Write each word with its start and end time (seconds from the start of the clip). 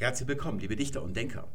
Herzlich 0.00 0.28
willkommen, 0.28 0.60
liebe 0.60 0.76
Dichter 0.76 1.02
und 1.02 1.16
Denker. 1.16 1.48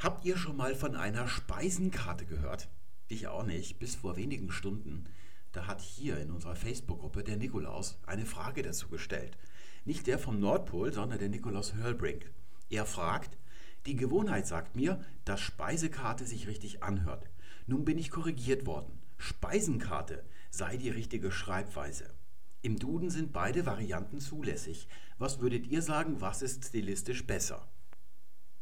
Habt 0.00 0.26
ihr 0.26 0.36
schon 0.36 0.54
mal 0.54 0.74
von 0.74 0.96
einer 0.96 1.28
Speisenkarte 1.28 2.26
gehört? 2.26 2.68
Ich 3.08 3.26
auch 3.26 3.46
nicht, 3.46 3.78
bis 3.78 3.94
vor 3.94 4.18
wenigen 4.18 4.52
Stunden. 4.52 5.06
Da 5.52 5.66
hat 5.66 5.80
hier 5.80 6.18
in 6.18 6.30
unserer 6.30 6.56
Facebook-Gruppe 6.56 7.24
der 7.24 7.38
Nikolaus 7.38 7.98
eine 8.04 8.26
Frage 8.26 8.62
dazu 8.62 8.88
gestellt. 8.88 9.38
Nicht 9.86 10.06
der 10.08 10.18
vom 10.18 10.38
Nordpol, 10.38 10.92
sondern 10.92 11.18
der 11.18 11.30
Nikolaus 11.30 11.72
Hörlbrink. 11.72 12.30
Er 12.68 12.84
fragt, 12.84 13.38
die 13.86 13.96
Gewohnheit 13.96 14.46
sagt 14.46 14.76
mir, 14.76 15.02
dass 15.24 15.40
Speisekarte 15.40 16.26
sich 16.26 16.48
richtig 16.48 16.82
anhört. 16.82 17.30
Nun 17.66 17.86
bin 17.86 17.96
ich 17.96 18.10
korrigiert 18.10 18.66
worden. 18.66 18.92
Speisenkarte 19.16 20.22
sei 20.50 20.76
die 20.76 20.90
richtige 20.90 21.32
Schreibweise. 21.32 22.12
Im 22.60 22.78
Duden 22.78 23.08
sind 23.08 23.32
beide 23.32 23.64
Varianten 23.64 24.20
zulässig. 24.20 24.86
Was 25.16 25.40
würdet 25.40 25.66
ihr 25.66 25.80
sagen, 25.80 26.20
was 26.20 26.42
ist 26.42 26.66
stilistisch 26.66 27.26
besser? 27.26 27.66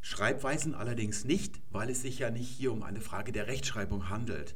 Schreibweisen 0.07 0.75
allerdings 0.75 1.25
nicht, 1.25 1.63
weil 1.71 1.89
es 1.89 2.03
sich 2.03 2.19
ja 2.19 2.31
nicht 2.31 2.51
hier 2.51 2.73
um 2.73 2.83
eine 2.83 3.01
Frage 3.01 3.33
der 3.33 3.47
Rechtschreibung 3.47 4.11
handelt. 4.11 4.55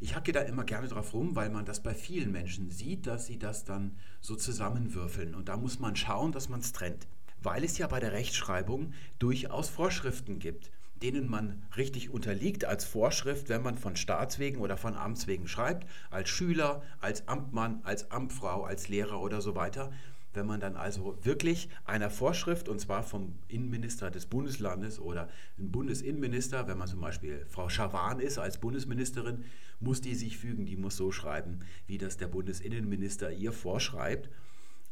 Ich 0.00 0.16
hacke 0.16 0.32
da 0.32 0.40
immer 0.40 0.64
gerne 0.64 0.88
drauf 0.88 1.14
rum, 1.14 1.36
weil 1.36 1.50
man 1.50 1.64
das 1.64 1.84
bei 1.84 1.94
vielen 1.94 2.32
Menschen 2.32 2.72
sieht, 2.72 3.06
dass 3.06 3.26
sie 3.26 3.38
das 3.38 3.64
dann 3.64 3.96
so 4.20 4.34
zusammenwürfeln. 4.34 5.36
Und 5.36 5.48
da 5.48 5.56
muss 5.56 5.78
man 5.78 5.94
schauen, 5.94 6.32
dass 6.32 6.48
man 6.48 6.58
es 6.58 6.72
trennt. 6.72 7.06
Weil 7.40 7.62
es 7.62 7.78
ja 7.78 7.86
bei 7.86 8.00
der 8.00 8.10
Rechtschreibung 8.10 8.92
durchaus 9.20 9.68
Vorschriften 9.68 10.40
gibt, 10.40 10.72
denen 11.00 11.30
man 11.30 11.62
richtig 11.76 12.10
unterliegt 12.10 12.64
als 12.64 12.84
Vorschrift, 12.84 13.48
wenn 13.50 13.62
man 13.62 13.78
von 13.78 13.94
Staatswegen 13.94 14.60
oder 14.60 14.76
von 14.76 14.96
Amtswegen 14.96 15.46
schreibt, 15.46 15.86
als 16.10 16.28
Schüler, 16.28 16.82
als 17.00 17.28
Amtmann, 17.28 17.82
als 17.84 18.10
Amtfrau, 18.10 18.64
als 18.64 18.88
Lehrer 18.88 19.20
oder 19.20 19.42
so 19.42 19.54
weiter. 19.54 19.92
Wenn 20.38 20.46
man 20.46 20.60
dann 20.60 20.76
also 20.76 21.18
wirklich 21.22 21.68
einer 21.84 22.10
Vorschrift, 22.10 22.68
und 22.68 22.78
zwar 22.78 23.02
vom 23.02 23.34
Innenminister 23.48 24.08
des 24.08 24.26
Bundeslandes 24.26 25.00
oder 25.00 25.28
ein 25.58 25.72
Bundesinnenminister, 25.72 26.68
wenn 26.68 26.78
man 26.78 26.86
zum 26.86 27.00
Beispiel 27.00 27.44
Frau 27.48 27.68
Schawan 27.68 28.20
ist 28.20 28.38
als 28.38 28.58
Bundesministerin, 28.58 29.44
muss 29.80 30.00
die 30.00 30.14
sich 30.14 30.38
fügen, 30.38 30.64
die 30.64 30.76
muss 30.76 30.96
so 30.96 31.10
schreiben, 31.10 31.58
wie 31.88 31.98
das 31.98 32.18
der 32.18 32.28
Bundesinnenminister 32.28 33.32
ihr 33.32 33.50
vorschreibt. 33.50 34.30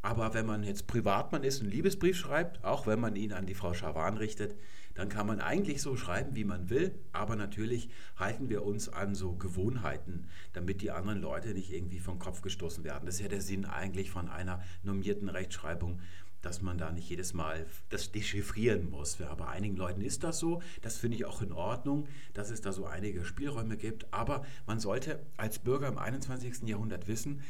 Aber 0.02 0.34
wenn 0.34 0.46
man 0.46 0.62
jetzt 0.62 0.86
Privatmann 0.86 1.42
ist 1.42 1.60
und 1.60 1.66
einen 1.66 1.72
Liebesbrief 1.72 2.16
schreibt, 2.16 2.64
auch 2.64 2.86
wenn 2.86 3.00
man 3.00 3.16
ihn 3.16 3.32
an 3.32 3.46
die 3.46 3.54
Frau 3.54 3.74
Schawan 3.74 4.16
richtet, 4.16 4.56
dann 4.96 5.08
kann 5.08 5.26
man 5.26 5.40
eigentlich 5.40 5.82
so 5.82 5.94
schreiben, 5.96 6.34
wie 6.34 6.44
man 6.44 6.70
will, 6.70 6.94
aber 7.12 7.36
natürlich 7.36 7.90
halten 8.16 8.48
wir 8.48 8.64
uns 8.64 8.88
an 8.88 9.14
so 9.14 9.34
Gewohnheiten, 9.34 10.26
damit 10.54 10.80
die 10.80 10.90
anderen 10.90 11.20
Leute 11.20 11.52
nicht 11.52 11.70
irgendwie 11.70 11.98
vom 11.98 12.18
Kopf 12.18 12.40
gestoßen 12.40 12.82
werden. 12.82 13.04
Das 13.04 13.16
ist 13.16 13.20
ja 13.20 13.28
der 13.28 13.42
Sinn 13.42 13.66
eigentlich 13.66 14.10
von 14.10 14.28
einer 14.28 14.62
normierten 14.82 15.28
Rechtschreibung, 15.28 16.00
dass 16.46 16.62
man 16.62 16.78
da 16.78 16.92
nicht 16.92 17.08
jedes 17.10 17.34
Mal 17.34 17.66
das 17.88 18.12
dechiffrieren 18.12 18.88
muss. 18.88 19.18
Ja, 19.18 19.34
bei 19.34 19.48
einigen 19.48 19.76
Leuten 19.76 20.00
ist 20.00 20.22
das 20.22 20.38
so. 20.38 20.62
Das 20.80 20.96
finde 20.96 21.16
ich 21.16 21.24
auch 21.24 21.42
in 21.42 21.52
Ordnung, 21.52 22.06
dass 22.34 22.50
es 22.50 22.60
da 22.60 22.72
so 22.72 22.86
einige 22.86 23.24
Spielräume 23.24 23.76
gibt. 23.76 24.12
Aber 24.14 24.44
man 24.66 24.78
sollte 24.78 25.20
als 25.36 25.58
Bürger 25.58 25.88
im 25.88 25.98
21. 25.98 26.62
Jahrhundert 26.68 27.08
wissen, 27.08 27.42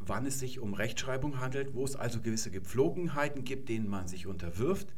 wann 0.00 0.26
es 0.26 0.40
sich 0.40 0.58
um 0.58 0.74
Rechtschreibung 0.74 1.40
handelt, 1.40 1.74
wo 1.74 1.84
es 1.84 1.94
also 1.94 2.20
gewisse 2.20 2.50
Gepflogenheiten 2.50 3.44
gibt, 3.44 3.68
denen 3.68 3.88
man 3.88 4.08
sich 4.08 4.26
unterwirft 4.26 4.88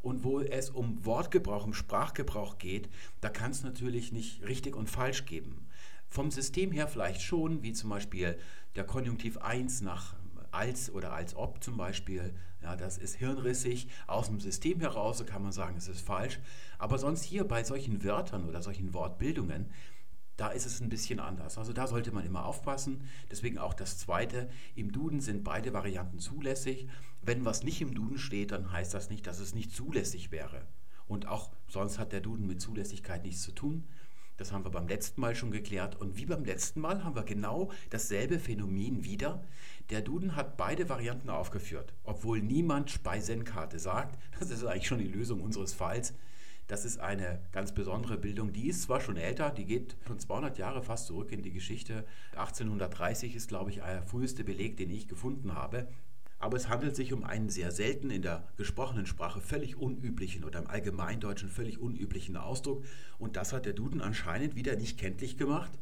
und 0.00 0.24
wo 0.24 0.40
es 0.40 0.70
um 0.70 1.04
Wortgebrauch, 1.04 1.66
um 1.66 1.74
Sprachgebrauch 1.74 2.58
geht, 2.58 2.88
da 3.20 3.28
kann 3.28 3.50
es 3.50 3.64
natürlich 3.64 4.12
nicht 4.12 4.46
richtig 4.46 4.76
und 4.76 4.88
falsch 4.88 5.26
geben. 5.26 5.66
Vom 6.08 6.30
System 6.30 6.70
her 6.70 6.86
vielleicht 6.86 7.22
schon, 7.22 7.62
wie 7.62 7.72
zum 7.72 7.90
Beispiel 7.90 8.38
der 8.76 8.84
Konjunktiv 8.84 9.38
1 9.38 9.80
nach 9.82 10.14
als 10.52 10.90
oder 10.90 11.12
als 11.12 11.36
ob 11.36 11.62
zum 11.62 11.76
Beispiel. 11.76 12.32
Ja, 12.62 12.76
das 12.76 12.98
ist 12.98 13.16
hirnrissig. 13.16 13.88
Aus 14.06 14.28
dem 14.28 14.40
System 14.40 14.80
heraus 14.80 15.24
kann 15.26 15.42
man 15.42 15.52
sagen, 15.52 15.76
es 15.76 15.88
ist 15.88 16.00
falsch. 16.00 16.38
Aber 16.78 16.98
sonst 16.98 17.22
hier 17.22 17.44
bei 17.44 17.62
solchen 17.64 18.02
Wörtern 18.02 18.48
oder 18.48 18.62
solchen 18.62 18.94
Wortbildungen, 18.94 19.66
da 20.36 20.48
ist 20.48 20.66
es 20.66 20.80
ein 20.80 20.88
bisschen 20.88 21.18
anders. 21.18 21.58
Also 21.58 21.72
da 21.72 21.86
sollte 21.86 22.12
man 22.12 22.26
immer 22.26 22.44
aufpassen. 22.44 23.08
Deswegen 23.30 23.58
auch 23.58 23.74
das 23.74 23.98
Zweite. 23.98 24.50
Im 24.74 24.92
Duden 24.92 25.20
sind 25.20 25.44
beide 25.44 25.72
Varianten 25.72 26.18
zulässig. 26.18 26.88
Wenn 27.22 27.44
was 27.44 27.62
nicht 27.62 27.80
im 27.80 27.94
Duden 27.94 28.18
steht, 28.18 28.52
dann 28.52 28.70
heißt 28.70 28.92
das 28.92 29.08
nicht, 29.08 29.26
dass 29.26 29.40
es 29.40 29.54
nicht 29.54 29.74
zulässig 29.74 30.30
wäre. 30.30 30.66
Und 31.08 31.26
auch 31.26 31.52
sonst 31.68 31.98
hat 31.98 32.12
der 32.12 32.20
Duden 32.20 32.46
mit 32.46 32.60
Zulässigkeit 32.60 33.22
nichts 33.22 33.42
zu 33.42 33.52
tun. 33.52 33.84
Das 34.36 34.52
haben 34.52 34.64
wir 34.64 34.70
beim 34.70 34.88
letzten 34.88 35.20
Mal 35.20 35.34
schon 35.34 35.50
geklärt. 35.50 35.96
Und 35.96 36.18
wie 36.18 36.26
beim 36.26 36.44
letzten 36.44 36.80
Mal 36.80 37.02
haben 37.02 37.16
wir 37.16 37.24
genau 37.24 37.70
dasselbe 37.88 38.38
Phänomen 38.38 39.04
wieder. 39.04 39.42
Der 39.88 40.02
Duden 40.02 40.36
hat 40.36 40.58
beide 40.58 40.90
Varianten 40.90 41.30
aufgeführt, 41.30 41.94
obwohl 42.04 42.42
niemand 42.42 42.90
Speisenkarte 42.90 43.78
sagt. 43.78 44.18
Das 44.38 44.50
ist 44.50 44.64
eigentlich 44.64 44.86
schon 44.86 44.98
die 44.98 45.08
Lösung 45.08 45.40
unseres 45.40 45.72
Falls. 45.72 46.12
Das 46.66 46.84
ist 46.84 46.98
eine 46.98 47.40
ganz 47.52 47.72
besondere 47.72 48.18
Bildung. 48.18 48.52
Die 48.52 48.68
ist 48.68 48.82
zwar 48.82 49.00
schon 49.00 49.16
älter, 49.16 49.50
die 49.50 49.64
geht 49.64 49.96
schon 50.06 50.18
200 50.18 50.58
Jahre 50.58 50.82
fast 50.82 51.06
zurück 51.06 51.30
in 51.30 51.42
die 51.42 51.52
Geschichte. 51.52 52.04
1830 52.32 53.36
ist, 53.36 53.48
glaube 53.48 53.70
ich, 53.70 53.76
der 53.76 54.02
früheste 54.02 54.42
Beleg, 54.42 54.76
den 54.76 54.90
ich 54.90 55.06
gefunden 55.06 55.54
habe. 55.54 55.86
Aber 56.38 56.56
es 56.56 56.68
handelt 56.68 56.96
sich 56.96 57.12
um 57.12 57.24
einen 57.24 57.48
sehr 57.48 57.70
selten 57.70 58.10
in 58.10 58.22
der 58.22 58.46
gesprochenen 58.56 59.06
Sprache 59.06 59.40
völlig 59.40 59.76
unüblichen 59.76 60.44
oder 60.44 60.58
im 60.58 60.66
Allgemeindeutschen 60.66 61.48
völlig 61.48 61.78
unüblichen 61.78 62.36
Ausdruck. 62.36 62.84
Und 63.18 63.36
das 63.36 63.52
hat 63.52 63.64
der 63.64 63.72
Duden 63.72 64.02
anscheinend 64.02 64.54
wieder 64.56 64.76
nicht 64.76 64.98
kenntlich 64.98 65.38
gemacht. 65.38 65.72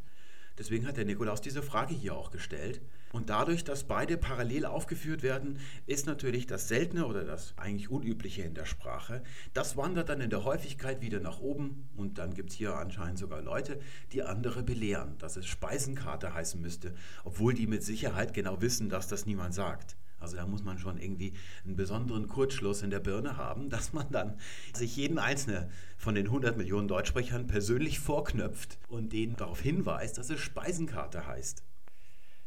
Deswegen 0.59 0.87
hat 0.87 0.97
der 0.97 1.06
Nikolaus 1.06 1.41
diese 1.41 1.62
Frage 1.62 1.94
hier 1.94 2.15
auch 2.15 2.31
gestellt. 2.31 2.81
Und 3.15 3.31
dadurch, 3.31 3.63
dass 3.63 3.85
beide 3.85 4.19
parallel 4.19 4.67
aufgeführt 4.67 5.23
werden, 5.23 5.61
ist 5.87 6.09
natürlich 6.09 6.49
das 6.49 6.67
Seltene 6.67 7.07
oder 7.07 7.23
das 7.23 7.55
eigentlich 7.57 7.89
Unübliche 7.89 8.43
in 8.43 8.55
der 8.55 8.67
Sprache, 8.67 9.23
das 9.53 9.77
wandert 9.77 10.09
dann 10.09 10.21
in 10.21 10.31
der 10.31 10.43
Häufigkeit 10.43 11.01
wieder 11.01 11.21
nach 11.21 11.39
oben 11.39 11.89
und 11.95 12.19
dann 12.19 12.35
gibt 12.35 12.51
es 12.51 12.57
hier 12.57 12.75
anscheinend 12.75 13.21
sogar 13.21 13.41
Leute, 13.41 13.79
die 14.11 14.25
andere 14.25 14.65
belehren, 14.65 15.17
dass 15.19 15.37
es 15.37 15.47
Speisenkarte 15.47 16.35
heißen 16.35 16.61
müsste, 16.61 16.93
obwohl 17.23 17.55
die 17.55 17.69
mit 17.69 17.85
Sicherheit 17.85 18.35
genau 18.35 18.61
wissen, 18.61 18.89
dass 18.89 19.07
das 19.07 19.27
niemand 19.27 19.55
sagt. 19.55 19.97
Also 20.19 20.37
da 20.37 20.45
muss 20.45 20.65
man 20.65 20.81
schon 20.81 20.99
irgendwie 20.99 21.35
einen 21.65 21.77
besonderen 21.77 22.27
Kurzschluss 22.27 22.83
in 22.83 22.91
der 22.91 22.99
Birne 22.99 23.37
haben, 23.37 23.71
dass 23.71 23.93
man 23.93 24.11
dann 24.11 24.41
sich 24.73 24.97
jeden 24.97 25.21
einzelnen 25.21 25.71
von 25.99 26.17
den 26.17 26.27
100 26.27 26.57
Millionen 26.57 26.89
Deutschsprechern 26.89 27.47
persönlich 27.47 28.01
vorknöpft 28.01 28.81
und 28.89 29.13
denen 29.13 29.37
darauf 29.37 29.61
hinweist, 29.61 30.19
dass 30.19 30.31
es 30.31 30.41
Speisenkarte 30.41 31.29
heißt. 31.29 31.63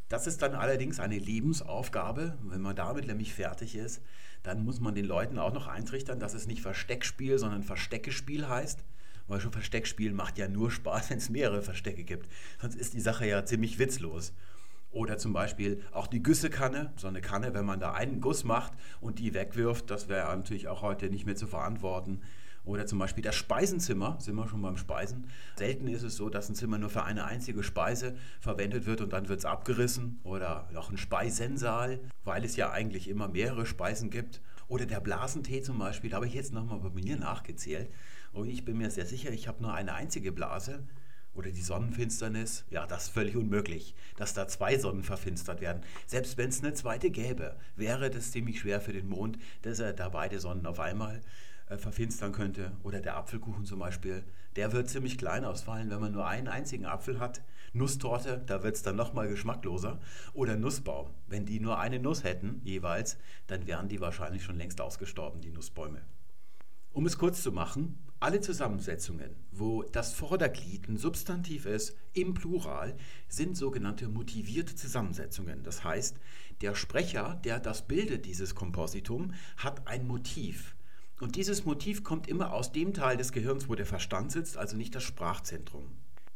Das 0.09 0.25
ist 0.25 0.41
dann 0.41 0.55
allerdings 0.55 0.99
eine 0.99 1.17
Lebensaufgabe. 1.17 2.37
Wenn 2.43 2.61
man 2.61 2.75
damit 2.75 3.07
nämlich 3.07 3.33
fertig 3.33 3.75
ist, 3.75 4.01
dann 4.43 4.63
muss 4.63 4.79
man 4.79 4.95
den 4.95 5.05
Leuten 5.05 5.37
auch 5.37 5.53
noch 5.53 5.67
eintrichtern, 5.67 6.19
dass 6.19 6.33
es 6.33 6.47
nicht 6.47 6.61
Versteckspiel, 6.61 7.37
sondern 7.37 7.63
Versteckespiel 7.63 8.47
heißt. 8.47 8.83
Weil 9.27 9.41
schon 9.41 9.51
Versteckspiel 9.51 10.13
macht 10.13 10.37
ja 10.37 10.47
nur 10.47 10.71
Spaß, 10.71 11.09
wenn 11.09 11.17
es 11.17 11.29
mehrere 11.29 11.61
Verstecke 11.61 12.03
gibt. 12.03 12.29
Sonst 12.61 12.75
ist 12.75 12.93
die 12.93 13.01
Sache 13.01 13.27
ja 13.27 13.43
ziemlich 13.43 13.77
witzlos. 13.77 14.33
Oder 14.91 15.17
zum 15.17 15.33
Beispiel 15.33 15.83
auch 15.91 16.07
die 16.07 16.23
Güssekanne, 16.23 16.93
so 16.95 17.07
eine 17.07 17.19
Kanne, 17.19 17.53
wenn 17.53 17.65
man 17.65 17.81
da 17.81 17.91
einen 17.91 18.21
Guss 18.21 18.45
macht 18.45 18.71
und 19.01 19.19
die 19.19 19.33
wegwirft, 19.33 19.91
das 19.91 20.07
wäre 20.07 20.35
natürlich 20.35 20.69
auch 20.69 20.81
heute 20.81 21.09
nicht 21.09 21.25
mehr 21.25 21.35
zu 21.35 21.45
verantworten. 21.45 22.21
Oder 22.67 22.85
zum 22.85 22.99
Beispiel 22.99 23.23
das 23.23 23.35
Speisenzimmer, 23.35 24.17
sind 24.19 24.35
wir 24.35 24.47
schon 24.47 24.61
beim 24.61 24.75
Speisen. 24.75 25.29
Selten 25.55 25.87
ist 25.87 26.03
es 26.03 26.17
so, 26.17 26.29
dass 26.29 26.49
ein 26.49 26.55
Zimmer 26.55 26.77
nur 26.77 26.89
für 26.89 27.03
eine 27.03 27.23
einzige 27.23 27.63
Speise 27.63 28.17
verwendet 28.41 28.85
wird 28.85 28.99
und 28.99 29.13
dann 29.13 29.29
wird 29.29 29.39
es 29.39 29.45
abgerissen. 29.45 30.19
Oder 30.23 30.67
auch 30.75 30.91
ein 30.91 30.97
Speisensaal, 30.97 32.01
weil 32.25 32.43
es 32.43 32.57
ja 32.57 32.69
eigentlich 32.71 33.07
immer 33.07 33.29
mehrere 33.29 33.65
Speisen 33.65 34.09
gibt. 34.09 34.41
Oder 34.67 34.85
der 34.85 34.99
Blasentee 34.99 35.61
zum 35.61 35.79
Beispiel, 35.79 36.09
da 36.09 36.17
habe 36.17 36.27
ich 36.27 36.33
jetzt 36.33 36.53
nochmal 36.53 36.79
bei 36.79 36.89
mir 36.89 37.15
nachgezählt. 37.15 37.89
Und 38.33 38.49
ich 38.49 38.65
bin 38.65 38.77
mir 38.77 38.91
sehr 38.91 39.05
sicher, 39.05 39.31
ich 39.31 39.47
habe 39.47 39.63
nur 39.63 39.73
eine 39.73 39.93
einzige 39.93 40.33
Blase. 40.33 40.83
Oder 41.37 41.51
die 41.51 41.61
Sonnenfinsternis, 41.61 42.65
ja, 42.69 42.85
das 42.85 43.03
ist 43.03 43.09
völlig 43.13 43.37
unmöglich, 43.37 43.95
dass 44.17 44.33
da 44.33 44.47
zwei 44.47 44.77
Sonnen 44.77 45.03
verfinstert 45.03 45.61
werden. 45.61 45.83
Selbst 46.07 46.37
wenn 46.37 46.49
es 46.49 46.63
eine 46.63 46.73
zweite 46.73 47.11
gäbe, 47.11 47.55
wäre 47.75 48.09
das 48.09 48.31
ziemlich 48.31 48.59
schwer 48.59 48.81
für 48.81 48.91
den 48.91 49.07
Mond, 49.07 49.37
dass 49.61 49.79
er 49.79 49.93
da 49.93 50.09
beide 50.09 50.39
Sonnen 50.39 50.65
auf 50.65 50.79
einmal 50.79 51.21
äh, 51.69 51.77
verfinstern 51.77 52.31
könnte. 52.31 52.71
Oder 52.83 53.01
der 53.01 53.17
Apfelkuchen 53.17 53.65
zum 53.65 53.79
Beispiel, 53.79 54.23
der 54.55 54.71
wird 54.71 54.89
ziemlich 54.89 55.17
klein 55.17 55.45
ausfallen, 55.45 55.89
wenn 55.89 55.99
man 55.99 56.13
nur 56.13 56.27
einen 56.27 56.47
einzigen 56.47 56.85
Apfel 56.85 57.19
hat. 57.19 57.41
Nusstorte, 57.73 58.41
da 58.45 58.63
wird 58.63 58.75
es 58.75 58.83
dann 58.83 58.95
nochmal 58.95 59.27
geschmackloser. 59.27 59.99
Oder 60.33 60.55
Nussbaum, 60.55 61.09
wenn 61.27 61.45
die 61.45 61.59
nur 61.59 61.79
eine 61.79 61.99
Nuss 61.99 62.23
hätten 62.23 62.61
jeweils, 62.63 63.17
dann 63.47 63.67
wären 63.67 63.89
die 63.89 64.01
wahrscheinlich 64.01 64.43
schon 64.43 64.57
längst 64.57 64.81
ausgestorben, 64.81 65.41
die 65.41 65.51
Nussbäume. 65.51 66.01
Um 66.93 67.05
es 67.05 67.17
kurz 67.17 67.43
zu 67.43 67.51
machen, 67.51 67.99
alle 68.19 68.41
Zusammensetzungen, 68.41 69.35
wo 69.51 69.83
das 69.83 70.13
Vorderglied 70.13 70.87
ein 70.89 70.97
Substantiv 70.97 71.67
ist, 71.67 71.95
im 72.13 72.33
Plural, 72.33 72.95
sind 73.27 73.55
sogenannte 73.55 74.07
motivierte 74.07 74.73
Zusammensetzungen. 74.73 75.61
Das 75.61 75.83
heißt, 75.83 76.17
der 76.61 76.73
Sprecher, 76.73 77.39
der 77.43 77.59
das 77.59 77.87
bildet, 77.87 78.25
dieses 78.25 78.55
Kompositum, 78.55 79.33
hat 79.57 79.87
ein 79.87 80.07
Motiv. 80.07 80.76
Und 81.19 81.35
dieses 81.35 81.65
Motiv 81.65 82.03
kommt 82.03 82.27
immer 82.27 82.53
aus 82.53 82.71
dem 82.71 82.93
Teil 82.93 83.17
des 83.17 83.31
Gehirns, 83.31 83.67
wo 83.67 83.75
der 83.75 83.87
Verstand 83.87 84.31
sitzt, 84.31 84.57
also 84.57 84.77
nicht 84.77 84.93
das 84.93 85.03
Sprachzentrum. 85.03 85.89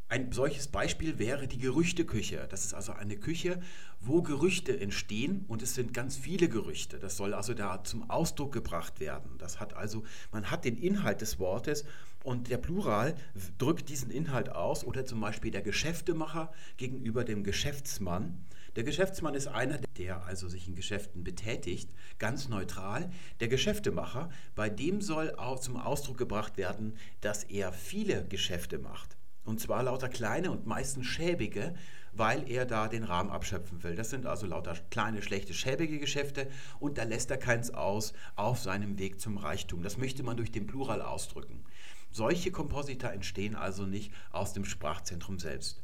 Ein 0.10 0.34
solches 0.34 0.68
Beispiel 0.68 1.20
wäre 1.20 1.48
die 1.48 1.60
Gerüchteküche. 1.60 2.46
Das 2.50 2.66
ist 2.66 2.74
also 2.74 2.92
eine 2.92 3.16
Küche, 3.16 3.62
wo 4.02 4.22
Gerüchte 4.22 4.78
entstehen 4.78 5.46
und 5.48 5.62
es 5.62 5.76
sind 5.76 5.94
ganz 5.94 6.18
viele 6.18 6.50
Gerüchte. 6.50 7.00
Das 7.00 7.16
soll 7.16 7.34
also 7.34 7.54
da 7.54 7.84
zum 7.86 8.10
Ausdruck 8.10 8.52
gebracht 8.52 9.00
werden. 9.00 9.38
Das 9.38 9.62
hat 9.62 9.74
also, 9.74 10.04
man 10.34 10.52
hat 10.52 10.66
den 10.66 10.76
Inhalt 10.76 11.22
des 11.22 11.40
Wortes 11.40 11.86
und 12.24 12.50
der 12.50 12.58
Plural 12.58 13.16
drückt 13.58 13.88
diesen 13.88 14.12
Inhalt 14.12 14.50
aus 14.50 14.84
oder 14.84 15.06
zum 15.06 15.22
Beispiel 15.22 15.52
der 15.52 15.62
Geschäftemacher 15.62 16.52
gegenüber 16.76 17.24
dem 17.24 17.46
Geschäftsmann. 17.46 18.46
Der 18.78 18.84
Geschäftsmann 18.84 19.36
ist 19.36 19.48
einer, 19.48 19.80
der 19.98 20.24
also 20.26 20.48
sich 20.48 20.66
in 20.66 20.76
Geschäften 20.76 21.26
betätigt, 21.26 21.90
ganz 22.20 22.48
neutral. 22.48 23.10
Der 23.42 23.50
Geschäftemacher, 23.50 24.30
bei 24.56 24.70
dem 24.70 25.02
soll 25.02 25.36
auch 25.36 25.60
zum 25.60 25.76
Ausdruck 25.76 26.18
gebracht 26.18 26.58
werden, 26.58 26.96
dass 27.20 27.44
er 27.44 27.74
viele 27.74 28.26
Geschäfte 28.28 28.80
macht. 28.80 29.18
Und 29.44 29.60
zwar 29.60 29.84
lauter 29.84 30.08
kleine 30.08 30.52
und 30.52 30.68
meistens 30.68 31.08
schäbige, 31.08 31.74
weil 32.14 32.50
er 32.50 32.66
da 32.66 32.88
den 32.88 33.04
Rahmen 33.04 33.30
abschöpfen 33.30 33.84
will. 33.84 33.96
Das 33.96 34.10
sind 34.10 34.26
also 34.26 34.46
lauter 34.46 34.76
kleine, 34.90 35.22
schlechte, 35.22 35.54
schäbige 35.54 36.00
Geschäfte 36.00 36.48
und 36.80 36.98
da 36.98 37.04
lässt 37.04 37.30
er 37.30 37.38
keins 37.38 37.72
aus 37.72 38.14
auf 38.38 38.60
seinem 38.60 39.00
Weg 39.00 39.20
zum 39.20 39.38
Reichtum. 39.38 39.84
Das 39.84 39.98
möchte 39.98 40.24
man 40.24 40.38
durch 40.38 40.52
den 40.52 40.68
Plural 40.68 41.02
ausdrücken. 41.02 41.66
Solche 42.10 42.52
Komposita 42.52 43.10
entstehen 43.10 43.56
also 43.56 43.86
nicht 43.86 44.14
aus 44.32 44.54
dem 44.54 44.64
Sprachzentrum 44.64 45.40
selbst. 45.40 45.82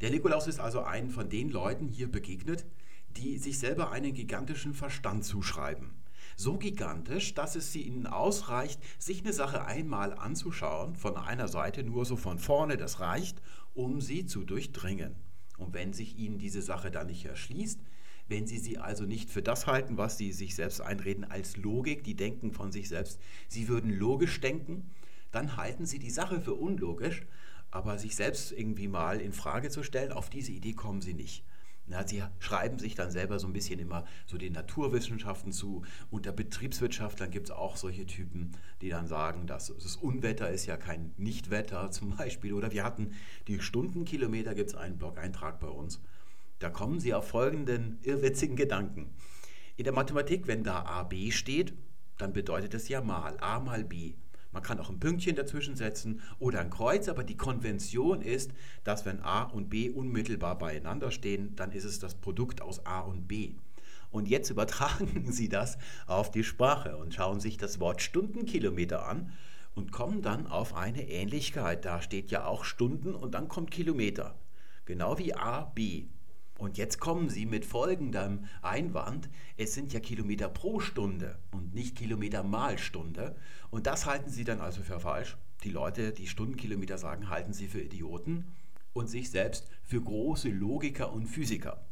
Der 0.00 0.10
Nikolaus 0.10 0.46
ist 0.46 0.60
also 0.60 0.82
einen 0.82 1.10
von 1.10 1.28
den 1.28 1.50
Leuten 1.50 1.88
hier 1.88 2.10
begegnet, 2.10 2.66
die 3.16 3.38
sich 3.38 3.58
selber 3.58 3.90
einen 3.90 4.12
gigantischen 4.12 4.74
Verstand 4.74 5.24
zuschreiben 5.24 5.94
so 6.36 6.58
gigantisch, 6.58 7.34
dass 7.34 7.56
es 7.56 7.74
ihnen 7.74 8.06
ausreicht, 8.06 8.80
sich 8.98 9.20
eine 9.20 9.32
Sache 9.32 9.64
einmal 9.64 10.12
anzuschauen, 10.12 10.94
von 10.94 11.16
einer 11.16 11.48
Seite 11.48 11.82
nur 11.82 12.04
so 12.04 12.16
von 12.16 12.38
vorne, 12.38 12.76
das 12.76 13.00
reicht, 13.00 13.40
um 13.74 14.00
sie 14.00 14.26
zu 14.26 14.44
durchdringen. 14.44 15.14
Und 15.56 15.72
wenn 15.72 15.94
sich 15.94 16.18
ihnen 16.18 16.38
diese 16.38 16.60
Sache 16.60 16.90
dann 16.90 17.06
nicht 17.06 17.24
erschließt, 17.24 17.80
wenn 18.28 18.46
sie 18.46 18.58
sie 18.58 18.78
also 18.78 19.04
nicht 19.04 19.30
für 19.30 19.42
das 19.42 19.66
halten, 19.66 19.96
was 19.96 20.18
sie 20.18 20.32
sich 20.32 20.54
selbst 20.54 20.80
einreden, 20.80 21.24
als 21.24 21.56
Logik, 21.56 22.04
die 22.04 22.16
denken 22.16 22.52
von 22.52 22.70
sich 22.70 22.88
selbst, 22.88 23.18
sie 23.48 23.68
würden 23.68 23.96
logisch 23.96 24.40
denken, 24.40 24.90
dann 25.32 25.56
halten 25.56 25.86
sie 25.86 25.98
die 25.98 26.10
Sache 26.10 26.40
für 26.40 26.54
unlogisch, 26.54 27.22
aber 27.70 27.98
sich 27.98 28.16
selbst 28.16 28.52
irgendwie 28.52 28.88
mal 28.88 29.20
in 29.20 29.32
Frage 29.32 29.70
zu 29.70 29.82
stellen, 29.82 30.12
auf 30.12 30.30
diese 30.30 30.52
Idee 30.52 30.72
kommen 30.72 31.02
sie 31.02 31.14
nicht. 31.14 31.44
Ja, 31.88 32.06
sie 32.06 32.22
schreiben 32.40 32.80
sich 32.80 32.96
dann 32.96 33.12
selber 33.12 33.38
so 33.38 33.46
ein 33.46 33.52
bisschen 33.52 33.78
immer 33.78 34.04
so 34.26 34.38
den 34.38 34.54
Naturwissenschaften 34.54 35.52
zu. 35.52 35.82
Unter 36.10 36.32
Betriebswirtschaftlern 36.32 37.30
gibt 37.30 37.46
es 37.46 37.54
auch 37.54 37.76
solche 37.76 38.06
Typen, 38.06 38.52
die 38.80 38.88
dann 38.88 39.06
sagen, 39.06 39.46
dass 39.46 39.72
das 39.72 39.96
Unwetter 39.96 40.50
ist 40.50 40.66
ja 40.66 40.76
kein 40.76 41.12
Nichtwetter 41.16 41.90
zum 41.92 42.16
Beispiel. 42.16 42.54
Oder 42.54 42.72
wir 42.72 42.82
hatten 42.82 43.12
die 43.46 43.60
Stundenkilometer, 43.60 44.54
gibt 44.54 44.70
es 44.70 44.74
einen 44.74 44.98
Blog-Eintrag 44.98 45.60
bei 45.60 45.68
uns. 45.68 46.00
Da 46.58 46.70
kommen 46.70 46.98
sie 46.98 47.14
auf 47.14 47.28
folgenden 47.28 47.98
irrwitzigen 48.02 48.56
Gedanken. 48.56 49.14
In 49.76 49.84
der 49.84 49.92
Mathematik, 49.92 50.48
wenn 50.48 50.64
da 50.64 50.82
AB 50.84 51.30
steht, 51.30 51.74
dann 52.18 52.32
bedeutet 52.32 52.74
es 52.74 52.88
ja 52.88 53.00
mal 53.00 53.38
A 53.40 53.60
mal 53.60 53.84
B. 53.84 54.14
Man 54.56 54.62
kann 54.62 54.80
auch 54.80 54.88
ein 54.88 54.98
Pünktchen 54.98 55.36
dazwischen 55.36 55.76
setzen 55.76 56.22
oder 56.38 56.60
ein 56.60 56.70
Kreuz, 56.70 57.10
aber 57.10 57.24
die 57.24 57.36
Konvention 57.36 58.22
ist, 58.22 58.52
dass 58.84 59.04
wenn 59.04 59.20
A 59.20 59.42
und 59.42 59.68
B 59.68 59.90
unmittelbar 59.90 60.56
beieinander 60.56 61.10
stehen, 61.10 61.54
dann 61.56 61.72
ist 61.72 61.84
es 61.84 61.98
das 61.98 62.14
Produkt 62.14 62.62
aus 62.62 62.86
A 62.86 63.00
und 63.00 63.28
B. 63.28 63.56
Und 64.10 64.28
jetzt 64.28 64.48
übertragen 64.56 65.30
Sie 65.30 65.50
das 65.50 65.76
auf 66.06 66.30
die 66.30 66.42
Sprache 66.42 66.96
und 66.96 67.12
schauen 67.12 67.38
sich 67.38 67.58
das 67.58 67.80
Wort 67.80 68.00
Stundenkilometer 68.00 69.06
an 69.06 69.30
und 69.74 69.92
kommen 69.92 70.22
dann 70.22 70.46
auf 70.46 70.74
eine 70.74 71.06
Ähnlichkeit. 71.06 71.84
Da 71.84 72.00
steht 72.00 72.30
ja 72.30 72.46
auch 72.46 72.64
Stunden 72.64 73.14
und 73.14 73.34
dann 73.34 73.48
kommt 73.48 73.70
Kilometer. 73.70 74.38
Genau 74.86 75.18
wie 75.18 75.34
A, 75.34 75.64
B. 75.64 76.06
Und 76.58 76.78
jetzt 76.78 77.00
kommen 77.00 77.28
Sie 77.28 77.44
mit 77.44 77.66
folgendem 77.66 78.46
Einwand, 78.62 79.28
es 79.56 79.74
sind 79.74 79.92
ja 79.92 80.00
Kilometer 80.00 80.48
pro 80.48 80.80
Stunde 80.80 81.38
und 81.50 81.74
nicht 81.74 81.96
Kilometer 81.96 82.42
mal 82.42 82.78
Stunde. 82.78 83.36
Und 83.70 83.86
das 83.86 84.06
halten 84.06 84.30
Sie 84.30 84.44
dann 84.44 84.60
also 84.60 84.82
für 84.82 85.00
falsch. 85.00 85.36
Die 85.64 85.70
Leute, 85.70 86.12
die 86.12 86.26
Stundenkilometer 86.26 86.96
sagen, 86.96 87.28
halten 87.28 87.52
Sie 87.52 87.68
für 87.68 87.80
Idioten 87.80 88.54
und 88.94 89.08
sich 89.08 89.30
selbst 89.30 89.68
für 89.82 90.00
große 90.00 90.48
Logiker 90.48 91.12
und 91.12 91.26
Physiker. 91.26 91.84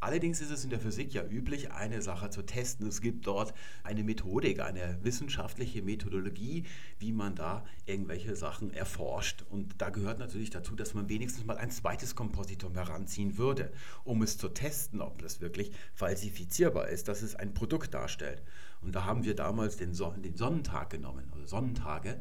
Allerdings 0.00 0.40
ist 0.40 0.50
es 0.50 0.62
in 0.62 0.70
der 0.70 0.78
Physik 0.78 1.12
ja 1.12 1.24
üblich, 1.24 1.72
eine 1.72 2.02
Sache 2.02 2.30
zu 2.30 2.42
testen. 2.42 2.86
Es 2.86 3.00
gibt 3.00 3.26
dort 3.26 3.52
eine 3.82 4.04
Methodik, 4.04 4.60
eine 4.60 4.98
wissenschaftliche 5.02 5.82
Methodologie, 5.82 6.64
wie 7.00 7.12
man 7.12 7.34
da 7.34 7.64
irgendwelche 7.84 8.36
Sachen 8.36 8.72
erforscht. 8.72 9.44
Und 9.50 9.80
da 9.80 9.90
gehört 9.90 10.20
natürlich 10.20 10.50
dazu, 10.50 10.76
dass 10.76 10.94
man 10.94 11.08
wenigstens 11.08 11.44
mal 11.44 11.58
ein 11.58 11.72
zweites 11.72 12.14
Kompositum 12.14 12.74
heranziehen 12.74 13.38
würde, 13.38 13.72
um 14.04 14.22
es 14.22 14.38
zu 14.38 14.48
testen, 14.48 15.00
ob 15.00 15.20
das 15.20 15.40
wirklich 15.40 15.72
falsifizierbar 15.94 16.88
ist, 16.88 17.08
dass 17.08 17.22
es 17.22 17.34
ein 17.34 17.52
Produkt 17.52 17.92
darstellt. 17.92 18.42
Und 18.80 18.94
da 18.94 19.04
haben 19.04 19.24
wir 19.24 19.34
damals 19.34 19.76
den, 19.76 19.94
Son 19.94 20.22
den 20.22 20.36
Sonnentag 20.36 20.90
genommen, 20.90 21.28
also 21.32 21.44
Sonnentage 21.44 22.20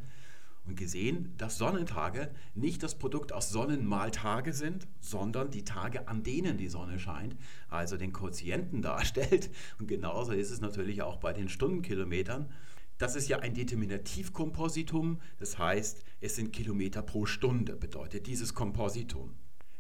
und 0.68 0.78
gesehen, 0.78 1.34
dass 1.38 1.58
Sonnentage 1.58 2.30
nicht 2.54 2.84
das 2.84 2.96
Produkt 2.96 3.34
aus 3.34 3.50
Sonnen 3.50 3.86
mal 3.86 4.12
Tage 4.12 4.54
sind, 4.54 4.88
sondern 5.00 5.50
die 5.50 5.64
Tage, 5.64 6.08
an 6.08 6.24
denen 6.24 6.58
die 6.58 6.68
Sonne 6.68 7.00
scheint, 7.00 7.36
also 7.70 7.98
den 7.98 8.14
Quotienten 8.14 8.82
darstellt. 8.82 9.50
Und 9.80 9.88
genauso 9.88 10.34
ist 10.34 10.52
es 10.52 10.62
natürlich 10.62 11.02
auch 11.02 11.18
bei 11.18 11.34
den 11.34 11.50
Stundenkilometern. 11.50 12.52
Das 12.98 13.16
ist 13.16 13.28
ja 13.28 13.40
ein 13.40 13.54
Determinativkompositum, 13.54 15.20
das 15.38 15.60
heißt, 15.60 16.04
es 16.20 16.36
sind 16.36 16.52
Kilometer 16.52 17.04
pro 17.04 17.28
Stunde, 17.28 17.76
bedeutet 17.76 18.26
dieses 18.26 18.56
Kompositum. 18.56 19.36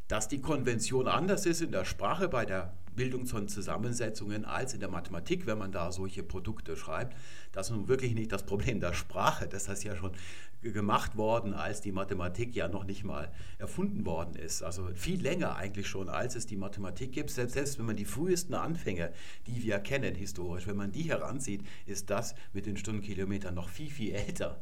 Dass 0.07 0.27
die 0.27 0.39
Konvention 0.39 1.07
anders 1.07 1.45
ist 1.45 1.61
in 1.61 1.71
der 1.71 1.83
Sprache 1.83 2.29
bei 2.29 2.45
der 2.45 2.77
Bildung 2.97 3.25
von 3.25 3.47
Zusammensetzungen 3.47 4.43
als 4.43 4.73
in 4.73 4.81
der 4.81 4.89
Mathematik, 4.89 5.45
wenn 5.45 5.57
man 5.57 5.71
da 5.71 5.93
solche 5.93 6.23
Produkte 6.23 6.75
schreibt, 6.75 7.15
das 7.53 7.69
ist 7.69 7.75
nun 7.75 7.87
wirklich 7.87 8.13
nicht 8.13 8.33
das 8.33 8.45
Problem 8.45 8.81
der 8.81 8.93
Sprache. 8.93 9.47
Das 9.47 9.69
ist 9.69 9.85
ja 9.85 9.95
schon 9.95 10.11
gemacht 10.61 11.15
worden, 11.15 11.53
als 11.53 11.79
die 11.79 11.93
Mathematik 11.93 12.55
ja 12.55 12.67
noch 12.67 12.83
nicht 12.83 13.05
mal 13.05 13.31
erfunden 13.59 14.05
worden 14.05 14.35
ist. 14.35 14.63
Also 14.63 14.89
viel 14.95 15.21
länger 15.21 15.55
eigentlich 15.55 15.87
schon, 15.87 16.09
als 16.09 16.35
es 16.35 16.47
die 16.47 16.57
Mathematik 16.57 17.13
gibt. 17.13 17.29
Selbst, 17.29 17.53
selbst 17.53 17.79
wenn 17.79 17.85
man 17.85 17.95
die 17.95 18.05
frühesten 18.05 18.55
Anfänge, 18.55 19.13
die 19.45 19.63
wir 19.63 19.79
kennen 19.79 20.15
historisch, 20.15 20.67
wenn 20.67 20.75
man 20.75 20.91
die 20.91 21.03
heranzieht, 21.03 21.61
ist 21.85 22.09
das 22.09 22.35
mit 22.51 22.65
den 22.65 22.75
Stundenkilometern 22.75 23.53
noch 23.53 23.69
viel, 23.69 23.89
viel 23.89 24.13
älter. 24.13 24.59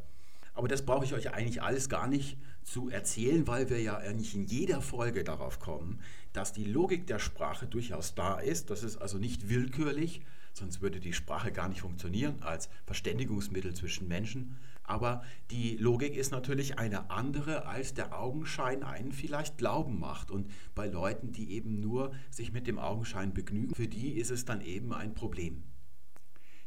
Aber 0.56 0.68
das 0.68 0.86
brauche 0.86 1.04
ich 1.04 1.12
euch 1.12 1.32
eigentlich 1.34 1.62
alles 1.62 1.90
gar 1.90 2.08
nicht 2.08 2.38
zu 2.64 2.88
erzählen, 2.88 3.46
weil 3.46 3.68
wir 3.68 3.80
ja 3.80 3.98
eigentlich 3.98 4.34
in 4.34 4.46
jeder 4.46 4.80
Folge 4.80 5.22
darauf 5.22 5.60
kommen, 5.60 6.00
dass 6.32 6.54
die 6.54 6.64
Logik 6.64 7.06
der 7.06 7.18
Sprache 7.18 7.66
durchaus 7.66 8.14
da 8.14 8.38
ist. 8.38 8.70
Das 8.70 8.82
ist 8.82 8.96
also 8.96 9.18
nicht 9.18 9.50
willkürlich, 9.50 10.22
sonst 10.54 10.80
würde 10.80 10.98
die 10.98 11.12
Sprache 11.12 11.52
gar 11.52 11.68
nicht 11.68 11.82
funktionieren 11.82 12.36
als 12.40 12.70
Verständigungsmittel 12.86 13.74
zwischen 13.74 14.08
Menschen. 14.08 14.56
Aber 14.82 15.22
die 15.50 15.76
Logik 15.76 16.16
ist 16.16 16.32
natürlich 16.32 16.78
eine 16.78 17.10
andere, 17.10 17.66
als 17.66 17.92
der 17.92 18.18
Augenschein 18.18 18.82
einen 18.82 19.12
vielleicht 19.12 19.58
glauben 19.58 20.00
macht. 20.00 20.30
Und 20.30 20.50
bei 20.74 20.86
Leuten, 20.86 21.32
die 21.32 21.52
eben 21.52 21.80
nur 21.80 22.14
sich 22.30 22.50
mit 22.50 22.66
dem 22.66 22.78
Augenschein 22.78 23.34
begnügen, 23.34 23.74
für 23.74 23.88
die 23.88 24.12
ist 24.12 24.30
es 24.30 24.46
dann 24.46 24.62
eben 24.62 24.94
ein 24.94 25.12
Problem. 25.12 25.64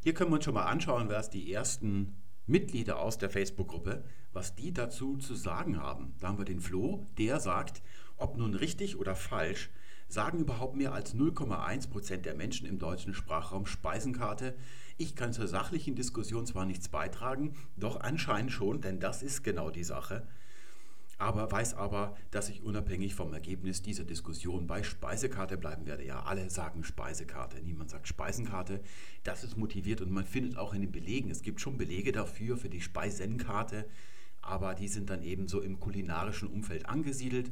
Hier 0.03 0.13
können 0.13 0.29
wir 0.29 0.35
uns 0.35 0.45
schon 0.45 0.53
mal 0.53 0.67
anschauen, 0.67 1.09
was 1.09 1.31
die 1.31 1.51
ersten 1.51 2.18
Mitglieder 2.49 2.99
aus 2.99 3.19
der 3.19 3.29
Facebook-Gruppe, 3.29 4.03
was 4.33 4.55
die 4.55 4.73
dazu 4.73 5.17
zu 5.17 5.35
sagen 5.35 5.77
haben. 5.77 6.15
Da 6.19 6.27
haben 6.27 6.39
wir 6.39 6.45
den 6.45 6.59
Flo, 6.59 7.07
der 7.19 7.39
sagt, 7.39 7.83
ob 8.17 8.37
nun 8.37 8.55
richtig 8.55 8.97
oder 8.97 9.15
falsch, 9.15 9.69
sagen 10.07 10.39
überhaupt 10.39 10.75
mehr 10.75 10.93
als 10.93 11.13
0,1 11.13 11.89
Prozent 11.89 12.25
der 12.25 12.33
Menschen 12.33 12.67
im 12.67 12.79
deutschen 12.79 13.13
Sprachraum 13.13 13.67
Speisenkarte. 13.67 14.55
Ich 14.97 15.15
kann 15.15 15.31
zur 15.31 15.47
sachlichen 15.47 15.95
Diskussion 15.95 16.47
zwar 16.47 16.65
nichts 16.65 16.89
beitragen, 16.89 17.53
doch 17.77 18.01
anscheinend 18.01 18.51
schon, 18.51 18.81
denn 18.81 18.99
das 18.99 19.21
ist 19.21 19.43
genau 19.43 19.69
die 19.69 19.83
Sache 19.83 20.27
aber 21.19 21.51
weiß 21.51 21.73
aber, 21.73 22.15
dass 22.31 22.47
ich 22.47 22.63
unabhängig 22.63 23.13
vom 23.13 23.33
Ergebnis 23.33 23.81
dieser 23.81 24.05
Diskussion 24.05 24.67
bei 24.67 24.83
Speisekarte 24.83 25.57
bleiben 25.57 25.85
werde. 25.85 26.05
Ja, 26.05 26.23
alle 26.23 26.49
sagen 26.49 26.85
Speisekarte, 26.85 27.61
niemand 27.61 27.89
sagt 27.89 28.07
Speisenkarte. 28.07 28.79
Das 29.23 29.43
ist 29.43 29.57
motiviert 29.57 29.99
und 29.99 30.11
man 30.11 30.25
findet 30.25 30.57
auch 30.57 30.73
in 30.73 30.79
den 30.79 30.93
Belegen, 30.93 31.29
es 31.29 31.41
gibt 31.41 31.59
schon 31.59 31.77
Belege 31.77 32.13
dafür, 32.13 32.55
für 32.55 32.69
die 32.69 32.79
Speisenkarte, 32.79 33.85
aber 34.41 34.73
die 34.75 34.87
sind 34.87 35.09
dann 35.09 35.21
eben 35.21 35.49
so 35.49 35.59
im 35.59 35.81
kulinarischen 35.81 36.47
Umfeld 36.47 36.85
angesiedelt. 36.87 37.51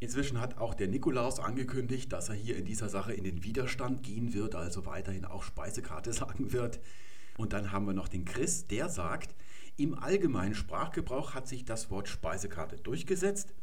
Inzwischen 0.00 0.40
hat 0.40 0.58
auch 0.58 0.74
der 0.74 0.88
Nikolaus 0.88 1.38
angekündigt, 1.38 2.12
dass 2.12 2.30
er 2.30 2.34
hier 2.34 2.56
in 2.56 2.64
dieser 2.64 2.88
Sache 2.88 3.12
in 3.12 3.22
den 3.22 3.44
Widerstand 3.44 4.02
gehen 4.02 4.34
wird, 4.34 4.56
also 4.56 4.86
weiterhin 4.86 5.24
auch 5.24 5.44
Speisekarte 5.44 6.12
sagen 6.12 6.52
wird. 6.52 6.80
Und 7.38 7.52
dann 7.52 7.70
haben 7.70 7.86
wir 7.86 7.94
noch 7.94 8.08
den 8.08 8.24
Chris, 8.24 8.66
der 8.66 8.88
sagt, 8.88 9.36
im 9.76 9.98
allgemeinen 9.98 10.54
Sprachgebrauch 10.54 11.34
hat 11.34 11.48
sich 11.48 11.64
das 11.64 11.90
Wort 11.90 12.08
Speisekarte 12.08 12.76
durchgesetzt, 12.76 13.54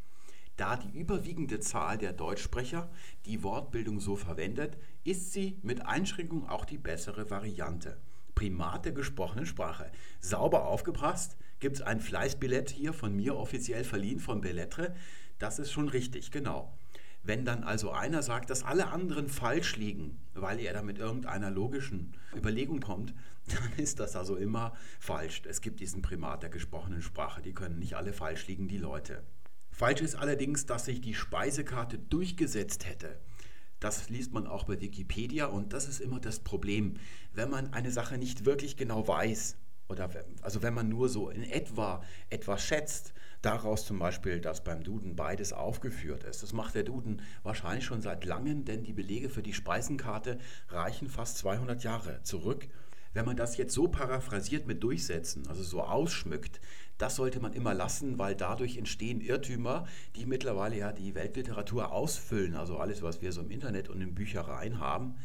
da 0.57 0.75
die 0.75 0.97
überwiegende 0.97 1.59
Zahl 1.59 1.97
der 1.97 2.11
Deutschsprecher 2.11 2.89
die 3.25 3.43
Wortbildung 3.43 3.99
so 3.99 4.15
verwendet, 4.15 4.77
ist 5.03 5.31
sie 5.31 5.57
mit 5.61 5.85
Einschränkung 5.85 6.49
auch 6.49 6.65
die 6.65 6.77
bessere 6.77 7.29
Variante. 7.29 7.97
Primat 8.35 8.85
der 8.85 8.91
gesprochenen 8.91 9.45
Sprache. 9.45 9.91
Sauber 10.19 10.65
aufgepasst, 10.67 11.37
gibt 11.59 11.77
es 11.77 11.81
ein 11.81 11.99
Fleißbillett 11.99 12.69
hier 12.69 12.93
von 12.93 13.15
mir 13.15 13.37
offiziell 13.37 13.83
verliehen 13.83 14.19
von 14.19 14.41
Bellettre. 14.41 14.95
Das 15.37 15.59
ist 15.59 15.71
schon 15.71 15.89
richtig, 15.89 16.31
genau. 16.31 16.77
Wenn 17.23 17.45
dann 17.45 17.63
also 17.63 17.91
einer 17.91 18.23
sagt, 18.23 18.49
dass 18.49 18.63
alle 18.63 18.87
anderen 18.87 19.27
falsch 19.27 19.75
liegen, 19.75 20.19
weil 20.33 20.59
er 20.59 20.73
da 20.73 20.81
mit 20.81 20.97
irgendeiner 20.97 21.51
logischen 21.51 22.13
Überlegung 22.35 22.79
kommt, 22.79 23.13
dann 23.47 23.73
ist 23.77 23.99
das 23.99 24.15
also 24.15 24.35
immer 24.35 24.73
falsch. 24.99 25.41
Es 25.45 25.61
gibt 25.61 25.79
diesen 25.79 26.01
Primat 26.01 26.43
der 26.43 26.49
gesprochenen 26.49 27.01
Sprache, 27.01 27.41
die 27.41 27.53
können 27.53 27.79
nicht 27.79 27.95
alle 27.95 28.13
falsch 28.13 28.47
liegen, 28.47 28.67
die 28.67 28.77
Leute. 28.77 29.23
Falsch 29.71 30.01
ist 30.01 30.15
allerdings, 30.15 30.65
dass 30.65 30.85
sich 30.85 31.01
die 31.01 31.13
Speisekarte 31.13 31.97
durchgesetzt 31.97 32.85
hätte. 32.85 33.19
Das 33.79 34.09
liest 34.09 34.33
man 34.33 34.45
auch 34.45 34.65
bei 34.65 34.81
Wikipedia 34.81 35.45
und 35.45 35.71
das 35.71 35.87
ist 35.87 36.01
immer 36.01 36.19
das 36.19 36.39
Problem, 36.39 36.95
wenn 37.33 37.49
man 37.49 37.73
eine 37.73 37.91
Sache 37.91 38.17
nicht 38.17 38.45
wirklich 38.45 38.75
genau 38.75 39.07
weiß 39.07 39.55
oder 39.87 40.09
also 40.41 40.61
wenn 40.61 40.73
man 40.73 40.89
nur 40.89 41.09
so 41.09 41.29
in 41.29 41.43
etwa 41.43 42.03
etwas 42.29 42.63
schätzt, 42.63 43.13
daraus 43.41 43.85
zum 43.85 43.99
Beispiel, 43.99 44.39
dass 44.39 44.63
beim 44.63 44.83
Duden 44.83 45.15
beides 45.15 45.53
aufgeführt 45.53 46.23
ist. 46.23 46.43
Das 46.43 46.53
macht 46.53 46.75
der 46.75 46.83
Duden 46.83 47.21
wahrscheinlich 47.43 47.85
schon 47.85 48.01
seit 48.01 48.25
langem, 48.25 48.65
denn 48.65 48.83
die 48.83 48.93
Belege 48.93 49.29
für 49.29 49.43
die 49.43 49.53
Speisenkarte 49.53 50.37
reichen 50.69 51.09
fast 51.09 51.37
200 51.37 51.83
Jahre 51.83 52.21
zurück. 52.23 52.67
Wenn 53.13 53.25
man 53.25 53.37
das 53.37 53.57
jetzt 53.57 53.73
so 53.73 53.87
paraphrasiert 53.87 54.67
mit 54.67 54.83
Durchsätzen, 54.83 55.47
also 55.47 55.63
so 55.63 55.81
ausschmückt, 55.81 56.61
das 56.99 57.15
sollte 57.15 57.39
man 57.39 57.53
immer 57.53 57.73
lassen, 57.73 58.19
weil 58.19 58.35
dadurch 58.35 58.77
entstehen 58.77 59.21
Irrtümer, 59.21 59.87
die 60.15 60.25
mittlerweile 60.25 60.77
ja 60.77 60.91
die 60.91 61.15
Weltliteratur 61.15 61.91
ausfüllen. 61.91 62.55
Also 62.55 62.77
alles, 62.77 63.01
was 63.01 63.21
wir 63.21 63.31
so 63.31 63.41
im 63.41 63.51
Internet 63.51 63.89
und 63.89 64.01
in 64.01 64.13
Büchereien 64.13 64.79
haben, 64.79 65.15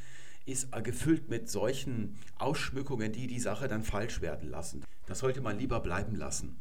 ist 0.47 0.71
gefüllt 0.83 1.29
mit 1.29 1.51
solchen 1.51 2.17
Ausschmückungen, 2.39 3.13
die 3.13 3.27
die 3.27 3.41
Sache 3.41 3.67
dann 3.67 3.83
falsch 3.83 4.21
werden 4.21 4.51
lassen. 4.51 4.85
Das 5.07 5.19
sollte 5.19 5.41
man 5.41 5.59
lieber 5.59 5.81
bleiben 5.81 6.17
lassen. 6.17 6.57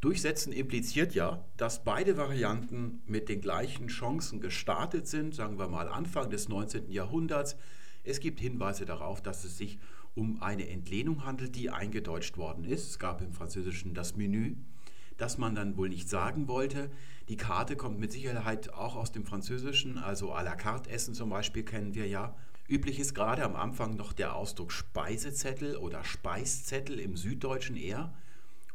Durchsetzen 0.00 0.52
impliziert 0.52 1.16
ja, 1.16 1.44
dass 1.56 1.82
beide 1.82 2.16
Varianten 2.16 3.02
mit 3.06 3.28
den 3.28 3.40
gleichen 3.40 3.88
Chancen 3.88 4.40
gestartet 4.40 5.08
sind, 5.08 5.34
sagen 5.34 5.58
wir 5.58 5.66
mal 5.66 5.88
Anfang 5.88 6.30
des 6.30 6.48
19. 6.48 6.92
Jahrhunderts. 6.92 7.56
Es 8.04 8.20
gibt 8.20 8.38
Hinweise 8.38 8.84
darauf, 8.84 9.20
dass 9.20 9.42
es 9.42 9.58
sich 9.58 9.80
um 10.14 10.40
eine 10.40 10.68
Entlehnung 10.68 11.24
handelt, 11.24 11.56
die 11.56 11.70
eingedeutscht 11.70 12.36
worden 12.36 12.64
ist. 12.64 12.90
Es 12.90 12.98
gab 13.00 13.20
im 13.22 13.32
Französischen 13.32 13.92
das 13.92 14.14
Menü, 14.14 14.54
das 15.16 15.36
man 15.36 15.56
dann 15.56 15.76
wohl 15.76 15.88
nicht 15.88 16.08
sagen 16.08 16.46
wollte. 16.46 16.90
Die 17.28 17.36
Karte 17.36 17.74
kommt 17.74 17.98
mit 17.98 18.12
Sicherheit 18.12 18.72
auch 18.72 18.94
aus 18.94 19.10
dem 19.10 19.24
Französischen, 19.24 19.98
also 19.98 20.32
à 20.32 20.44
la 20.44 20.54
carte 20.54 20.90
Essen 20.90 21.12
zum 21.12 21.30
Beispiel 21.30 21.64
kennen 21.64 21.96
wir 21.96 22.06
ja. 22.06 22.36
Üblich 22.68 23.00
ist 23.00 23.14
gerade 23.14 23.44
am 23.44 23.56
Anfang 23.56 23.96
noch 23.96 24.12
der 24.12 24.36
Ausdruck 24.36 24.70
Speisezettel 24.70 25.76
oder 25.76 26.04
Speiszettel 26.04 27.00
im 27.00 27.16
Süddeutschen 27.16 27.76
eher. 27.76 28.14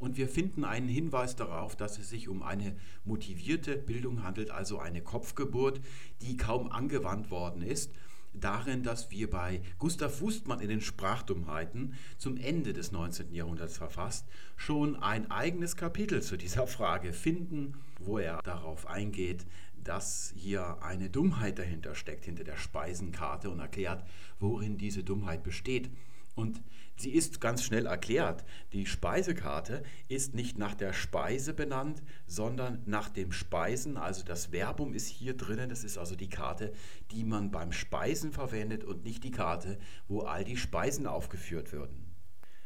Und 0.03 0.17
wir 0.17 0.27
finden 0.27 0.65
einen 0.65 0.89
Hinweis 0.89 1.37
darauf, 1.37 1.77
dass 1.77 1.97
es 1.97 2.09
sich 2.09 2.27
um 2.27 2.43
eine 2.43 2.75
motivierte 3.05 3.77
Bildung 3.77 4.21
handelt, 4.21 4.51
also 4.51 4.77
eine 4.77 5.01
Kopfgeburt, 5.01 5.79
die 6.21 6.35
kaum 6.35 6.69
angewandt 6.69 7.31
worden 7.31 7.61
ist 7.61 7.89
darin, 8.33 8.83
dass 8.83 9.11
wir 9.11 9.29
bei 9.29 9.61
Gustav 9.77 10.19
Wustmann 10.19 10.59
in 10.59 10.67
den 10.67 10.81
Sprachdummheiten 10.81 11.93
zum 12.17 12.35
Ende 12.35 12.73
des 12.73 12.91
19. 12.91 13.33
Jahrhunderts 13.33 13.77
verfasst, 13.77 14.27
schon 14.57 14.95
ein 14.95 15.29
eigenes 15.31 15.77
Kapitel 15.77 16.21
zu 16.21 16.35
dieser 16.35 16.67
Frage 16.67 17.13
finden, 17.13 17.75
wo 17.99 18.17
er 18.17 18.41
darauf 18.41 18.87
eingeht, 18.87 19.45
dass 19.83 20.33
hier 20.35 20.81
eine 20.81 21.11
Dummheit 21.11 21.59
dahinter 21.59 21.93
steckt, 21.93 22.25
hinter 22.25 22.43
der 22.43 22.57
Speisenkarte 22.57 23.49
und 23.49 23.59
erklärt, 23.59 24.03
worin 24.39 24.77
diese 24.77 25.03
Dummheit 25.03 25.43
besteht. 25.43 25.91
Und 26.35 26.61
sie 26.95 27.11
ist 27.11 27.41
ganz 27.41 27.63
schnell 27.63 27.85
erklärt. 27.85 28.43
Die 28.71 28.85
Speisekarte 28.85 29.83
ist 30.07 30.33
nicht 30.33 30.57
nach 30.57 30.73
der 30.73 30.93
Speise 30.93 31.53
benannt, 31.53 32.01
sondern 32.25 32.81
nach 32.85 33.09
dem 33.09 33.31
Speisen. 33.31 33.97
Also 33.97 34.23
das 34.23 34.47
Verbum 34.47 34.93
ist 34.93 35.07
hier 35.07 35.35
drinnen. 35.35 35.69
Das 35.69 35.83
ist 35.83 35.97
also 35.97 36.15
die 36.15 36.29
Karte, 36.29 36.73
die 37.11 37.23
man 37.23 37.51
beim 37.51 37.71
Speisen 37.71 38.31
verwendet 38.31 38.83
und 38.83 39.03
nicht 39.03 39.23
die 39.23 39.31
Karte, 39.31 39.77
wo 40.07 40.21
all 40.21 40.43
die 40.43 40.57
Speisen 40.57 41.07
aufgeführt 41.07 41.71
würden. 41.71 42.13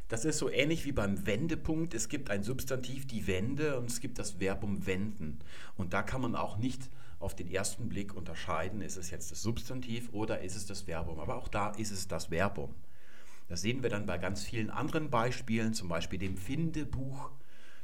Das 0.08 0.24
ist 0.24 0.38
so 0.38 0.50
ähnlich 0.50 0.86
wie 0.86 0.94
beim 0.94 1.26
Wendepunkt. 1.26 1.94
Es 1.94 2.08
gibt 2.08 2.30
ein 2.30 2.44
Substantiv, 2.44 3.08
die 3.08 3.28
Wende, 3.28 3.78
und 3.78 3.90
es 3.90 4.00
gibt 4.00 4.20
das 4.20 4.32
Verbum 4.40 4.86
wenden. 4.86 5.40
Und 5.76 5.94
da 5.94 6.02
kann 6.02 6.22
man 6.22 6.36
auch 6.36 6.58
nicht 6.58 6.90
auf 7.20 7.36
den 7.36 7.50
ersten 7.50 7.90
Blick 7.90 8.16
unterscheiden, 8.16 8.82
ist 8.82 8.96
es 8.96 9.10
jetzt 9.10 9.32
das 9.32 9.42
Substantiv 9.42 10.14
oder 10.14 10.42
ist 10.42 10.56
es 10.56 10.66
das 10.66 10.82
Verbum. 10.82 11.20
Aber 11.20 11.36
auch 11.36 11.50
da 11.50 11.72
ist 11.72 11.92
es 11.92 12.08
das 12.08 12.28
Verbum. 12.28 12.74
Das 13.48 13.62
sehen 13.62 13.82
wir 13.82 13.90
dann 13.90 14.06
bei 14.06 14.18
ganz 14.18 14.44
vielen 14.44 14.70
anderen 14.70 15.10
Beispielen, 15.10 15.74
zum 15.74 15.88
Beispiel 15.88 16.20
dem 16.20 16.38
Findebuch, 16.38 17.32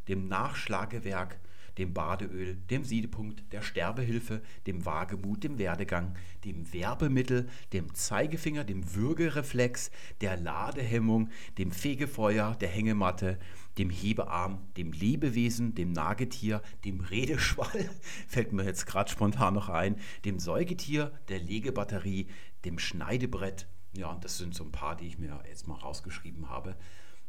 dem 0.07 0.27
Nachschlagewerk, 0.27 1.39
dem 1.77 1.93
Badeöl, 1.93 2.55
dem 2.69 2.83
Siedepunkt, 2.83 3.51
der 3.51 3.61
Sterbehilfe, 3.61 4.41
dem 4.67 4.85
Wagemut, 4.85 5.43
dem 5.43 5.57
Werdegang, 5.57 6.15
dem 6.43 6.71
Werbemittel, 6.71 7.49
dem 7.71 7.93
Zeigefinger, 7.93 8.63
dem 8.63 8.93
Würgereflex, 8.93 9.89
der 10.21 10.37
Ladehemmung, 10.37 11.29
dem 11.57 11.71
Fegefeuer, 11.71 12.55
der 12.59 12.69
Hängematte, 12.69 13.39
dem 13.77 13.89
Hebearm, 13.89 14.59
dem 14.77 14.91
Lebewesen, 14.91 15.73
dem 15.73 15.93
Nagetier, 15.93 16.61
dem 16.85 16.99
Redeschwall, 16.99 17.89
fällt 18.27 18.53
mir 18.53 18.65
jetzt 18.65 18.85
gerade 18.85 19.09
spontan 19.09 19.55
noch 19.55 19.69
ein, 19.69 19.95
dem 20.25 20.39
Säugetier, 20.39 21.11
der 21.29 21.39
Legebatterie, 21.39 22.27
dem 22.65 22.77
Schneidebrett, 22.77 23.67
ja, 23.95 24.07
und 24.07 24.23
das 24.23 24.37
sind 24.37 24.55
so 24.55 24.63
ein 24.63 24.71
paar, 24.71 24.95
die 24.95 25.07
ich 25.07 25.19
mir 25.19 25.43
jetzt 25.47 25.67
mal 25.67 25.75
rausgeschrieben 25.75 26.49
habe. 26.49 26.75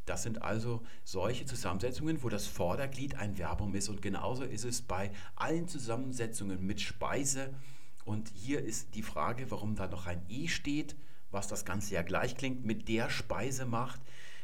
Das 0.07 0.23
sind 0.23 0.43
also 0.43 0.83
solche 1.03 1.47
Zusammensetzungen, 1.47 2.23
wo 2.23 2.29
das 2.29 2.47
Vorderglied 2.47 3.17
ein 3.17 3.37
Verbum 3.37 3.75
ist. 3.75 3.89
Und 3.89 4.03
genauso 4.03 4.45
ist 4.45 4.65
es 4.65 4.83
bei 4.83 5.11
allen 5.37 5.69
Zusammensetzungen 5.69 6.65
mit 6.65 6.81
Speise. 6.81 7.55
Und 8.05 8.31
hier 8.35 8.63
ist 8.63 8.95
die 8.95 9.03
Frage, 9.03 9.51
warum 9.51 9.77
da 9.77 9.87
noch 9.87 10.07
ein 10.07 10.23
E 10.29 10.49
steht, 10.49 10.95
was 11.31 11.49
das 11.49 11.65
Ganze 11.65 11.95
ja 11.95 12.03
gleich 12.03 12.37
klingt, 12.37 12.65
mit 12.65 12.89
der 12.89 13.09
Speise 13.09 13.65
macht. 13.65 14.01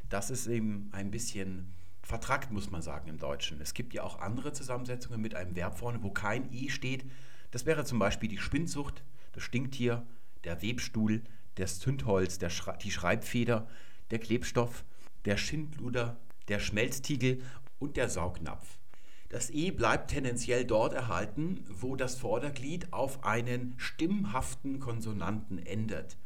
Das 0.08 0.30
ist 0.30 0.46
eben 0.46 0.88
ein 0.92 1.10
bisschen 1.10 1.72
vertrackt, 2.02 2.50
muss 2.50 2.70
man 2.70 2.82
sagen, 2.82 3.08
im 3.08 3.18
Deutschen. 3.18 3.60
Es 3.60 3.74
gibt 3.74 3.92
ja 3.92 4.02
auch 4.02 4.20
andere 4.20 4.52
Zusammensetzungen 4.52 5.20
mit 5.20 5.34
einem 5.34 5.54
Verb 5.56 5.78
vorne, 5.78 6.02
wo 6.02 6.10
kein 6.10 6.52
E 6.52 6.70
steht. 6.70 7.04
Das 7.50 7.66
wäre 7.66 7.84
zum 7.84 7.98
Beispiel 7.98 8.28
die 8.28 8.38
Spinzucht, 8.38 9.04
das 9.32 9.42
Stinktier, 9.42 10.06
der 10.44 10.62
Webstuhl, 10.62 11.22
das 11.60 11.78
Zündholz, 11.78 12.38
der 12.38 12.50
Schre 12.50 12.76
die 12.82 12.90
Schreibfeder, 12.90 13.68
der 14.10 14.18
Klebstoff, 14.18 14.84
der 15.24 15.36
Schindluder, 15.36 16.16
der 16.48 16.58
Schmelztiegel 16.58 17.42
und 17.78 17.96
der 17.96 18.08
Saugnapf. 18.08 18.78
Das 19.28 19.50
E 19.50 19.70
bleibt 19.70 20.10
tendenziell 20.10 20.64
dort 20.64 20.92
erhalten, 20.92 21.64
wo 21.68 21.94
das 21.94 22.16
Vorderglied 22.16 22.92
auf 22.92 23.22
einen 23.22 23.74
stimmhaften 23.76 24.80
Konsonanten 24.80 25.64
endet. 25.64 26.16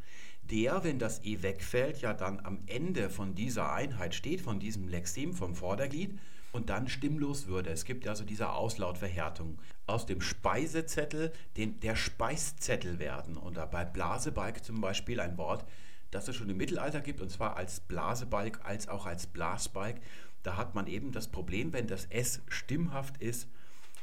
Der, 0.50 0.85
wenn 0.85 0.99
das 0.99 1.23
E 1.23 1.43
wegfällt, 1.43 2.00
ja 2.00 2.14
dann 2.14 2.41
am 2.41 2.61
Ende 2.67 3.11
von 3.11 3.35
dieser 3.35 3.73
Einheit 3.73 4.14
steht, 4.14 4.41
von 4.41 4.59
diesem 4.59 4.88
Lexem 4.88 5.35
vom 5.35 5.55
Vorderglied 5.55 6.19
und 6.54 6.70
dann 6.70 6.88
stimmlos 6.88 7.49
würde. 7.49 7.70
Es 7.70 7.84
gibt 7.84 8.06
also 8.06 8.25
diese 8.25 8.50
Auslautverhärtung. 8.50 9.58
Aus 9.87 10.06
dem 10.06 10.20
Speisezettel 10.20 11.32
den, 11.56 11.80
der 11.80 11.96
Speiszettel 11.96 13.00
werden. 13.00 13.37
Und 13.37 13.58
bei 13.73 13.84
Blasebalg 13.84 14.64
zum 14.64 14.80
Beispiel 14.80 15.18
ein 15.18 15.37
Wort, 15.37 15.66
das 16.12 16.28
es 16.28 16.37
schon 16.37 16.49
im 16.49 16.56
Mittelalter 16.56 17.00
gibt, 17.00 17.20
und 17.20 17.28
zwar 17.28 17.56
als 17.56 17.80
Blasebalg 17.80 18.61
als 18.64 18.87
auch 18.87 19.04
als 19.04 19.26
Blasbalg. 19.26 20.00
Da 20.44 20.56
hat 20.56 20.76
man 20.76 20.87
eben 20.87 21.11
das 21.11 21.26
Problem, 21.26 21.73
wenn 21.73 21.88
das 21.88 22.04
S 22.04 22.40
stimmhaft 22.46 23.16
ist, 23.20 23.49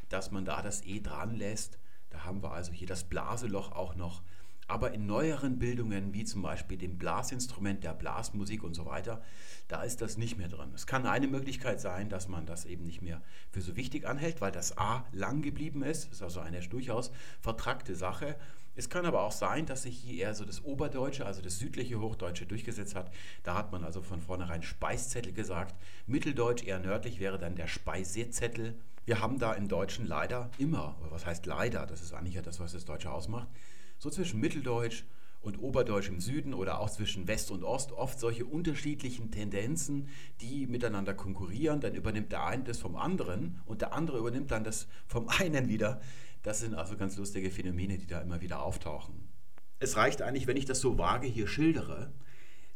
dass 0.09 0.31
man 0.31 0.43
da 0.43 0.61
das 0.61 0.85
E 0.85 0.99
dran 0.99 1.35
lässt. 1.35 1.79
Da 2.09 2.25
haben 2.25 2.43
wir 2.43 2.51
also 2.51 2.73
hier 2.73 2.87
das 2.87 3.05
Blaseloch 3.05 3.71
auch 3.71 3.95
noch. 3.95 4.23
Aber 4.71 4.93
in 4.93 5.05
neueren 5.05 5.59
Bildungen, 5.59 6.13
wie 6.13 6.23
zum 6.23 6.43
Beispiel 6.43 6.77
dem 6.77 6.97
Blasinstrument, 6.97 7.83
der 7.83 7.93
Blasmusik 7.93 8.63
und 8.63 8.73
so 8.73 8.85
weiter, 8.85 9.21
da 9.67 9.83
ist 9.83 9.99
das 9.99 10.15
nicht 10.15 10.37
mehr 10.37 10.47
drin. 10.47 10.71
Es 10.73 10.87
kann 10.87 11.05
eine 11.05 11.27
Möglichkeit 11.27 11.81
sein, 11.81 12.07
dass 12.07 12.29
man 12.29 12.45
das 12.45 12.63
eben 12.63 12.85
nicht 12.85 13.01
mehr 13.01 13.21
für 13.51 13.59
so 13.59 13.75
wichtig 13.75 14.07
anhält, 14.07 14.39
weil 14.39 14.53
das 14.53 14.77
A 14.77 15.03
lang 15.11 15.41
geblieben 15.41 15.83
ist. 15.83 16.05
Das 16.05 16.13
ist 16.13 16.21
also 16.21 16.39
eine 16.39 16.61
durchaus 16.61 17.11
vertrackte 17.41 17.95
Sache. 17.95 18.37
Es 18.73 18.89
kann 18.89 19.05
aber 19.05 19.23
auch 19.23 19.33
sein, 19.33 19.65
dass 19.65 19.83
sich 19.83 19.97
hier 19.97 20.23
eher 20.23 20.35
so 20.35 20.45
das 20.45 20.63
Oberdeutsche, 20.63 21.25
also 21.25 21.41
das 21.41 21.59
südliche 21.59 21.99
Hochdeutsche 21.99 22.45
durchgesetzt 22.45 22.95
hat. 22.95 23.11
Da 23.43 23.55
hat 23.55 23.73
man 23.73 23.83
also 23.83 24.01
von 24.01 24.21
vornherein 24.21 24.63
Speiszettel 24.63 25.33
gesagt. 25.33 25.75
Mitteldeutsch 26.07 26.63
eher 26.63 26.79
nördlich 26.79 27.19
wäre 27.19 27.37
dann 27.37 27.55
der 27.57 27.67
Speisezettel. 27.67 28.79
Wir 29.03 29.19
haben 29.19 29.37
da 29.37 29.51
im 29.51 29.67
Deutschen 29.67 30.07
leider 30.07 30.49
immer, 30.59 30.95
oder 31.01 31.11
was 31.11 31.25
heißt 31.25 31.45
leider, 31.45 31.85
das 31.85 32.01
ist 32.01 32.13
eigentlich 32.13 32.35
ja 32.35 32.41
das, 32.41 32.61
was 32.61 32.71
das 32.71 32.85
Deutsche 32.85 33.11
ausmacht, 33.11 33.49
so 34.01 34.09
zwischen 34.09 34.39
Mitteldeutsch 34.39 35.03
und 35.41 35.61
Oberdeutsch 35.61 36.09
im 36.09 36.19
Süden 36.19 36.55
oder 36.55 36.79
auch 36.79 36.89
zwischen 36.89 37.27
West 37.27 37.51
und 37.51 37.63
Ost 37.63 37.91
oft 37.91 38.19
solche 38.19 38.45
unterschiedlichen 38.45 39.29
Tendenzen, 39.29 40.07
die 40.41 40.65
miteinander 40.65 41.13
konkurrieren. 41.13 41.81
Dann 41.81 41.93
übernimmt 41.93 42.31
der 42.31 42.47
eine 42.47 42.63
das 42.63 42.79
vom 42.79 42.95
anderen 42.95 43.61
und 43.67 43.81
der 43.81 43.93
andere 43.93 44.17
übernimmt 44.17 44.49
dann 44.49 44.63
das 44.63 44.87
vom 45.05 45.29
einen 45.29 45.69
wieder. 45.69 46.01
Das 46.41 46.61
sind 46.61 46.73
also 46.73 46.97
ganz 46.97 47.15
lustige 47.15 47.51
Phänomene, 47.51 47.99
die 47.99 48.07
da 48.07 48.19
immer 48.21 48.41
wieder 48.41 48.63
auftauchen. 48.63 49.29
Es 49.77 49.97
reicht 49.97 50.23
eigentlich, 50.23 50.47
wenn 50.47 50.57
ich 50.57 50.65
das 50.65 50.79
so 50.79 50.97
vage 50.97 51.27
hier 51.27 51.47
schildere, 51.47 52.11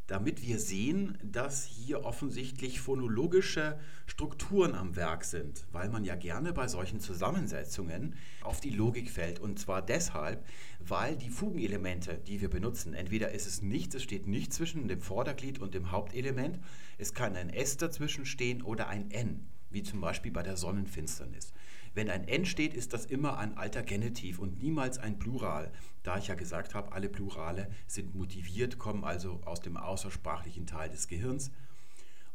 damit 0.07 0.45
wir 0.45 0.59
sehen, 0.59 1.17
dass 1.23 1.65
hier 1.65 2.05
offensichtlich 2.05 2.79
phonologische 2.79 3.79
Strukturen 4.05 4.75
am 4.75 4.95
Werk 4.95 5.25
sind, 5.25 5.65
weil 5.71 5.89
man 5.89 6.03
ja 6.03 6.15
gerne 6.15 6.53
bei 6.53 6.67
solchen 6.67 6.99
Zusammensetzungen 6.99 8.15
auf 8.41 8.59
die 8.59 8.69
Logik 8.69 9.09
fällt. 9.09 9.39
Und 9.39 9.59
zwar 9.59 9.81
deshalb, 9.81 10.45
weil 10.79 11.15
die 11.15 11.29
Fugenelemente, 11.29 12.19
die 12.27 12.41
wir 12.41 12.49
benutzen, 12.49 12.93
entweder 12.93 13.31
ist 13.31 13.47
es 13.47 13.61
nichts, 13.61 13.95
es 13.95 14.03
steht 14.03 14.27
nicht 14.27 14.53
zwischen 14.53 14.87
dem 14.87 15.01
Vorderglied 15.01 15.59
und 15.59 15.73
dem 15.73 15.91
Hauptelement, 15.91 16.59
es 16.97 17.13
kann 17.13 17.35
ein 17.35 17.49
S 17.49 17.77
dazwischen 17.77 18.25
stehen 18.25 18.61
oder 18.61 18.87
ein 18.87 19.09
N, 19.09 19.47
wie 19.75 19.83
zum 19.83 20.01
Beispiel 20.01 20.31
bei 20.31 20.41
der 20.41 20.57
Sonnenfinsternis. 20.57 21.53
Wenn 21.93 22.09
ein 22.09 22.27
N 22.27 22.45
steht, 22.45 22.73
ist 22.73 22.93
das 22.93 23.05
immer 23.05 23.37
ein 23.37 23.57
alter 23.57 23.83
Genitiv 23.83 24.39
und 24.39 24.61
niemals 24.61 24.97
ein 24.97 25.19
Plural, 25.19 25.71
da 26.01 26.17
ich 26.17 26.27
ja 26.27 26.35
gesagt 26.35 26.73
habe, 26.73 26.93
alle 26.93 27.09
Plurale 27.09 27.69
sind 27.85 28.15
motiviert, 28.15 28.79
kommen 28.79 29.03
also 29.03 29.41
aus 29.45 29.59
dem 29.59 29.77
außersprachlichen 29.77 30.65
Teil 30.65 30.89
des 30.89 31.07
Gehirns. 31.07 31.51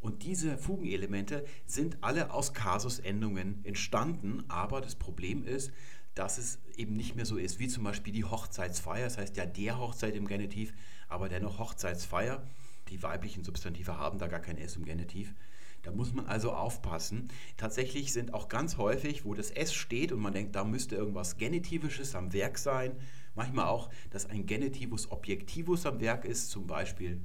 Und 0.00 0.22
diese 0.22 0.56
Fugenelemente 0.56 1.44
sind 1.66 1.98
alle 2.02 2.30
aus 2.30 2.52
Kasusendungen 2.54 3.64
entstanden, 3.64 4.44
aber 4.48 4.80
das 4.80 4.94
Problem 4.94 5.44
ist, 5.44 5.72
dass 6.14 6.38
es 6.38 6.58
eben 6.76 6.96
nicht 6.96 7.16
mehr 7.16 7.26
so 7.26 7.36
ist, 7.36 7.58
wie 7.58 7.68
zum 7.68 7.84
Beispiel 7.84 8.12
die 8.12 8.24
Hochzeitsfeier, 8.24 9.04
das 9.04 9.18
heißt 9.18 9.36
ja 9.36 9.46
der 9.46 9.78
Hochzeit 9.78 10.14
im 10.14 10.26
Genitiv, 10.26 10.72
aber 11.08 11.28
dennoch 11.28 11.58
Hochzeitsfeier. 11.58 12.46
Die 12.88 13.02
weiblichen 13.02 13.44
Substantive 13.44 13.98
haben 13.98 14.18
da 14.18 14.26
gar 14.26 14.40
kein 14.40 14.58
S 14.58 14.76
im 14.76 14.84
Genitiv. 14.84 15.34
Da 15.82 15.90
muss 15.90 16.12
man 16.12 16.26
also 16.26 16.52
aufpassen. 16.52 17.28
Tatsächlich 17.56 18.12
sind 18.12 18.34
auch 18.34 18.48
ganz 18.48 18.76
häufig, 18.76 19.24
wo 19.24 19.34
das 19.34 19.50
S 19.50 19.72
steht 19.72 20.12
und 20.12 20.20
man 20.20 20.32
denkt, 20.32 20.54
da 20.54 20.64
müsste 20.64 20.96
irgendwas 20.96 21.38
Genitivisches 21.38 22.14
am 22.14 22.32
Werk 22.32 22.58
sein, 22.58 22.92
manchmal 23.34 23.66
auch, 23.66 23.90
dass 24.10 24.26
ein 24.26 24.46
Genitivus 24.46 25.10
Objektivus 25.10 25.86
am 25.86 26.00
Werk 26.00 26.24
ist, 26.24 26.50
zum 26.50 26.66
Beispiel 26.66 27.20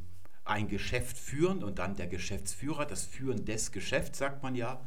ein 0.45 0.67
Geschäft 0.67 1.17
führen 1.17 1.63
und 1.63 1.79
dann 1.79 1.95
der 1.95 2.07
Geschäftsführer, 2.07 2.85
das 2.85 3.03
Führen 3.03 3.45
des 3.45 3.71
Geschäfts, 3.71 4.19
sagt 4.19 4.43
man 4.43 4.55
ja. 4.55 4.79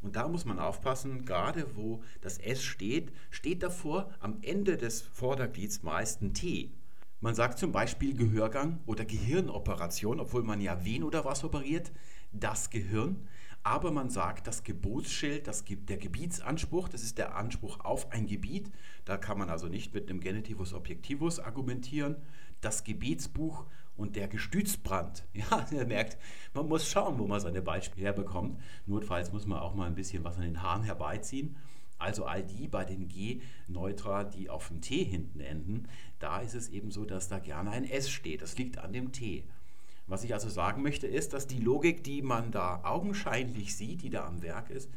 Und 0.00 0.16
da 0.16 0.26
muss 0.26 0.44
man 0.44 0.58
aufpassen, 0.58 1.24
gerade 1.24 1.76
wo 1.76 2.02
das 2.22 2.38
S 2.38 2.62
steht, 2.62 3.12
steht 3.30 3.62
davor 3.62 4.10
am 4.18 4.38
Ende 4.42 4.76
des 4.76 5.02
Vorderglieds 5.02 5.82
meist 5.84 6.22
ein 6.22 6.34
T. 6.34 6.72
Man 7.20 7.36
sagt 7.36 7.60
zum 7.60 7.70
Beispiel 7.70 8.16
Gehörgang 8.16 8.80
oder 8.84 9.04
Gehirnoperation, 9.04 10.18
obwohl 10.18 10.42
man 10.42 10.60
ja 10.60 10.84
wen 10.84 11.04
oder 11.04 11.24
was 11.24 11.44
operiert 11.44 11.92
das 12.32 12.70
Gehirn, 12.70 13.28
aber 13.64 13.92
man 13.92 14.10
sagt, 14.10 14.46
das 14.46 14.64
Gebotsschild, 14.64 15.46
das, 15.46 15.64
der 15.64 15.96
Gebietsanspruch, 15.96 16.88
das 16.88 17.02
ist 17.02 17.18
der 17.18 17.36
Anspruch 17.36 17.80
auf 17.80 18.10
ein 18.10 18.26
Gebiet, 18.26 18.70
da 19.04 19.16
kann 19.16 19.38
man 19.38 19.50
also 19.50 19.68
nicht 19.68 19.94
mit 19.94 20.10
einem 20.10 20.20
Genitivus 20.20 20.74
Objektivus 20.74 21.38
argumentieren, 21.38 22.16
das 22.60 22.82
Gebetsbuch 22.82 23.66
und 23.96 24.16
der 24.16 24.28
Gestützbrand. 24.28 25.24
Ja, 25.34 25.66
ihr 25.70 25.86
merkt, 25.86 26.18
man 26.54 26.68
muss 26.68 26.88
schauen, 26.88 27.18
wo 27.18 27.26
man 27.26 27.40
seine 27.40 27.62
Beispiele 27.62 28.06
herbekommt. 28.06 28.60
Notfalls 28.86 29.32
muss 29.32 29.46
man 29.46 29.58
auch 29.58 29.74
mal 29.74 29.86
ein 29.86 29.94
bisschen 29.94 30.24
was 30.24 30.36
an 30.36 30.42
den 30.42 30.62
Haaren 30.62 30.82
herbeiziehen. 30.82 31.56
Also 31.98 32.24
all 32.24 32.42
die 32.42 32.66
bei 32.66 32.84
den 32.84 33.06
G-Neutra, 33.06 34.24
die 34.24 34.50
auf 34.50 34.68
dem 34.68 34.80
T 34.80 35.04
hinten 35.04 35.38
enden, 35.38 35.88
da 36.18 36.40
ist 36.40 36.54
es 36.54 36.68
eben 36.68 36.90
so, 36.90 37.04
dass 37.04 37.28
da 37.28 37.38
gerne 37.38 37.70
ein 37.70 37.84
S 37.84 38.10
steht. 38.10 38.42
Das 38.42 38.58
liegt 38.58 38.78
an 38.78 38.92
dem 38.92 39.12
T. 39.12 39.44
Was 40.06 40.24
ich 40.24 40.34
also 40.34 40.48
sagen 40.48 40.82
möchte, 40.82 41.06
ist, 41.06 41.32
dass 41.32 41.46
die 41.46 41.60
Logik, 41.60 42.04
die 42.04 42.22
man 42.22 42.50
da 42.50 42.80
augenscheinlich 42.84 43.76
sieht, 43.76 44.02
die 44.02 44.10
da 44.10 44.26
am 44.26 44.42
Werk 44.42 44.70
ist, 44.70 44.90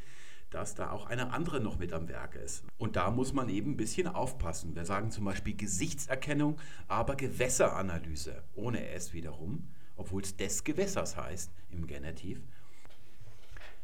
dass 0.50 0.76
da 0.76 0.92
auch 0.92 1.08
eine 1.08 1.32
andere 1.32 1.60
noch 1.60 1.78
mit 1.78 1.94
am 1.94 2.08
Werk 2.08 2.36
ist. 2.36 2.64
Und 2.78 2.96
da 2.96 3.12
muss 3.12 3.34
man 3.34 3.50
eben 3.50 3.72
ein 3.72 3.78
bisschen 3.78 4.08
aufpassen. 4.08 4.76
Wir 4.76 4.86
sagen 4.86 5.12
zum 5.12 5.26
Beispiel 5.26 5.56
Gesichtserkennung, 5.56 6.58
aber 6.88 7.16
Gewässeranalyse, 7.16 8.44
ohne 8.56 8.88
S 8.90 9.14
wiederum, 9.14 9.68
obwohl 9.96 10.22
es 10.22 10.36
des 10.36 10.64
Gewässers 10.64 11.18
heißt 11.18 11.52
im 11.72 11.88
Genitiv. 11.88 12.42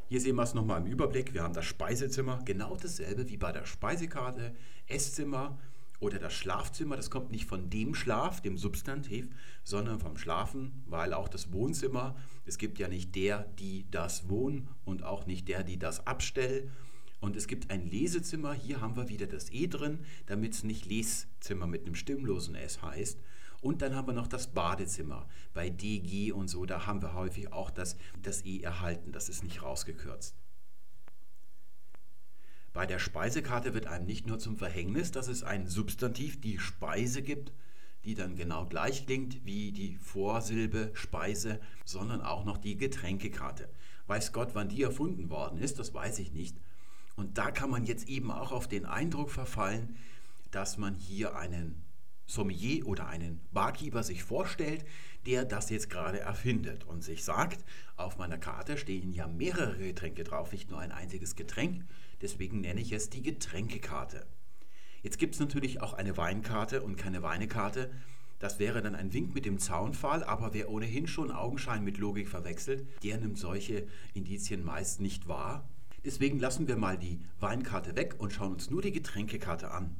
Hier 0.08 0.20
sehen 0.20 0.36
wir 0.36 0.44
es 0.44 0.54
nochmal 0.54 0.82
im 0.82 0.88
Überblick. 0.88 1.34
Wir 1.34 1.44
haben 1.44 1.54
das 1.54 1.66
Speisezimmer, 1.66 2.42
genau 2.44 2.76
dasselbe 2.76 3.30
wie 3.30 3.38
bei 3.38 3.52
der 3.52 3.66
Speisekarte, 3.66 4.54
Esszimmer, 4.88 5.58
oder 6.02 6.18
das 6.18 6.34
Schlafzimmer, 6.34 6.98
das 6.98 7.12
kommt 7.12 7.32
nicht 7.32 7.46
von 7.46 7.70
dem 7.70 7.96
Schlaf, 7.96 8.42
dem 8.42 8.58
Substantiv, 8.58 9.30
sondern 9.64 10.00
vom 10.00 10.18
Schlafen, 10.18 10.84
weil 10.88 11.14
auch 11.14 11.30
das 11.30 11.54
Wohnzimmer, 11.54 12.18
es 12.44 12.58
gibt 12.58 12.80
ja 12.80 12.88
nicht 12.88 13.16
der, 13.16 13.46
die 13.60 13.86
das 13.92 14.28
wohnen 14.28 14.68
und 14.84 15.04
auch 15.04 15.28
nicht 15.28 15.48
der, 15.48 15.64
die 15.64 15.78
das 15.78 16.06
abstellt. 16.08 16.70
Und 17.20 17.36
es 17.36 17.48
gibt 17.48 17.70
ein 17.70 17.88
Lesezimmer, 17.88 18.54
hier 18.54 18.82
haben 18.82 18.96
wir 18.96 19.10
wieder 19.10 19.28
das 19.28 19.52
E 19.52 19.68
drin, 19.68 20.00
damit 20.26 20.54
es 20.54 20.64
nicht 20.64 20.88
Leszimmer 20.88 21.68
mit 21.68 21.86
einem 21.86 21.94
stimmlosen 21.94 22.56
S 22.56 22.82
heißt. 22.82 23.20
Und 23.62 23.84
dann 23.84 23.96
haben 23.96 24.08
wir 24.08 24.14
noch 24.14 24.26
das 24.26 24.48
Badezimmer. 24.48 25.30
Bei 25.54 25.70
DG 25.70 26.32
und 26.32 26.48
so, 26.48 26.66
da 26.66 26.88
haben 26.88 27.04
wir 27.04 27.14
häufig 27.14 27.54
auch 27.54 27.70
das, 27.70 27.96
das 28.24 28.44
E 28.44 28.62
erhalten, 28.62 29.12
das 29.12 29.30
ist 29.30 29.44
nicht 29.44 29.62
rausgekürzt. 29.62 30.36
Bei 32.74 32.86
der 32.86 33.00
Speisekarte 33.00 33.74
wird 33.74 33.88
einem 33.88 34.06
nicht 34.06 34.28
nur 34.28 34.40
zum 34.40 34.56
Verhängnis, 34.56 35.12
dass 35.12 35.28
es 35.28 35.44
ein 35.44 35.68
Substantiv, 35.68 36.40
die 36.40 36.58
Speise 36.58 37.22
gibt, 37.22 37.52
die 38.06 38.16
dann 38.16 38.36
genau 38.36 38.66
gleich 38.66 39.06
klingt 39.06 39.46
wie 39.46 39.72
die 39.72 39.98
Vorsilbe 39.98 40.92
Speise, 40.94 41.60
sondern 41.86 42.22
auch 42.22 42.46
noch 42.46 42.58
die 42.58 42.78
Getränkekarte. 42.78 43.70
Weiß 44.08 44.32
Gott, 44.32 44.52
wann 44.54 44.70
die 44.70 44.82
erfunden 44.82 45.30
worden 45.30 45.60
ist, 45.60 45.80
das 45.80 45.94
weiß 45.94 46.20
ich 46.20 46.32
nicht. 46.32 46.56
Und 47.16 47.38
da 47.38 47.52
kann 47.52 47.70
man 47.70 47.84
jetzt 47.84 48.08
eben 48.08 48.32
auch 48.32 48.52
auf 48.52 48.68
den 48.68 48.86
Eindruck 48.86 49.32
verfallen, 49.32 49.98
dass 50.52 50.78
man 50.78 50.96
hier 50.96 51.36
einen 51.36 51.82
Sommelier 52.32 52.88
oder 52.88 53.08
einen 53.08 53.42
Barkeeper 53.52 54.04
sich 54.04 54.24
vorstellt, 54.24 54.86
der 55.26 55.44
das 55.46 55.70
jetzt 55.70 55.90
gerade 55.90 56.20
erfindet 56.20 56.86
und 56.86 57.04
sich 57.04 57.24
sagt, 57.24 57.64
auf 57.98 58.18
meiner 58.18 58.38
Karte 58.38 58.78
stehen 58.78 59.12
ja 59.12 59.28
mehrere 59.28 59.78
Getränke 59.78 60.24
drauf, 60.24 60.52
nicht 60.52 60.72
nur 60.72 60.80
ein 60.80 60.92
einziges 60.92 61.36
Getränk, 61.36 61.86
deswegen 62.22 62.62
nenne 62.62 62.82
ich 62.82 62.94
es 62.94 63.10
die 63.10 63.22
Getränkekarte. 63.22 64.26
Jetzt 65.04 65.18
gibt 65.18 65.34
es 65.34 65.40
natürlich 65.40 65.82
auch 65.82 65.94
eine 65.94 66.16
Weinkarte 66.16 66.82
und 66.82 66.96
keine 66.96 67.22
Weinekarte. 67.22 67.92
Das 68.40 68.60
wäre 68.60 68.82
dann 68.82 68.96
ein 68.96 69.14
Wink 69.14 69.36
mit 69.36 69.46
dem 69.46 69.60
Zaunpfahl, 69.60 70.24
aber 70.24 70.54
wer 70.54 70.70
ohnehin 70.70 71.08
schon 71.08 71.32
Augenschein 71.32 71.84
mit 71.84 71.98
Logik 71.98 72.30
verwechselt, 72.30 72.88
der 73.04 73.18
nimmt 73.18 73.38
solche 73.38 73.88
Indizien 74.14 74.64
meist 74.64 75.02
nicht 75.02 75.28
wahr. 75.28 75.68
Deswegen 76.04 76.40
lassen 76.40 76.68
wir 76.68 76.78
mal 76.78 76.98
die 76.98 77.20
Weinkarte 77.40 77.96
weg 77.96 78.16
und 78.18 78.34
schauen 78.34 78.54
uns 78.54 78.70
nur 78.72 78.82
die 78.82 78.92
Getränkekarte 78.92 79.70
an. 79.70 79.96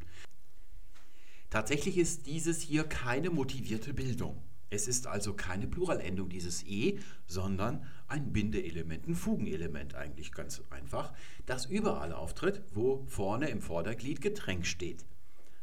Tatsächlich 1.52 1.98
ist 1.98 2.28
dieses 2.28 2.62
hier 2.62 2.86
keine 2.86 3.30
motivierte 3.30 3.94
Bildung. 3.94 4.42
Es 4.70 4.88
ist 4.88 5.06
also 5.06 5.34
keine 5.34 5.68
Pluralendung 5.68 6.30
dieses 6.30 6.66
E, 6.66 7.00
sondern 7.28 7.86
ein 8.08 8.32
Bindeelement, 8.32 9.06
ein 9.06 9.16
Fugenelement 9.16 9.94
eigentlich 9.94 10.32
ganz 10.32 10.64
einfach, 10.70 11.12
das 11.46 11.66
überall 11.66 12.14
auftritt, 12.14 12.64
wo 12.74 13.04
vorne 13.08 13.50
im 13.50 13.62
Vorderglied 13.62 14.22
Getränk 14.22 14.66
steht. 14.66 15.04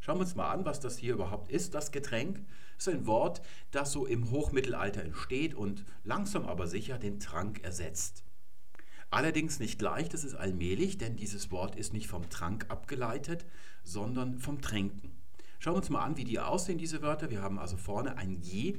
Schauen 0.01 0.19
wir 0.19 0.25
uns 0.25 0.35
mal 0.35 0.51
an, 0.51 0.67
was 0.67 0.79
das 0.79 0.99
hier 0.99 1.15
überhaupt 1.15 1.51
ist, 1.51 1.75
das 1.75 1.91
Getränk. 1.91 2.45
Das 2.77 2.89
ist 2.89 2.93
ein 2.93 3.07
Wort, 3.07 3.41
das 3.71 3.91
so 3.91 4.05
im 4.05 4.31
Hochmittelalter 4.31 5.03
entsteht 5.03 5.55
und 5.55 5.87
langsam 6.05 6.45
aber 6.45 6.67
sicher 6.67 6.99
den 6.99 7.19
Trank 7.19 7.65
ersetzt. 7.65 8.25
Allerdings 9.09 9.59
nicht 9.59 9.81
leicht, 9.81 10.13
es 10.13 10.25
ist 10.25 10.35
allmählich, 10.35 10.99
denn 10.99 11.17
dieses 11.17 11.51
Wort 11.51 11.77
ist 11.77 11.95
nicht 11.95 12.09
vom 12.09 12.29
Trank 12.29 12.67
abgeleitet, 12.69 13.47
sondern 13.85 14.39
vom 14.39 14.61
Tränken. 14.61 15.18
Schauen 15.59 15.75
wir 15.75 15.79
uns 15.79 15.91
mal 15.91 16.05
an, 16.05 16.17
wie 16.17 16.25
die 16.25 16.39
aussehen, 16.39 16.79
diese 16.79 17.03
Wörter. 17.03 17.31
Wir 17.31 17.43
haben 17.43 17.59
also 17.59 17.77
vorne 17.77 18.17
ein 18.17 18.41
Je, 18.41 18.79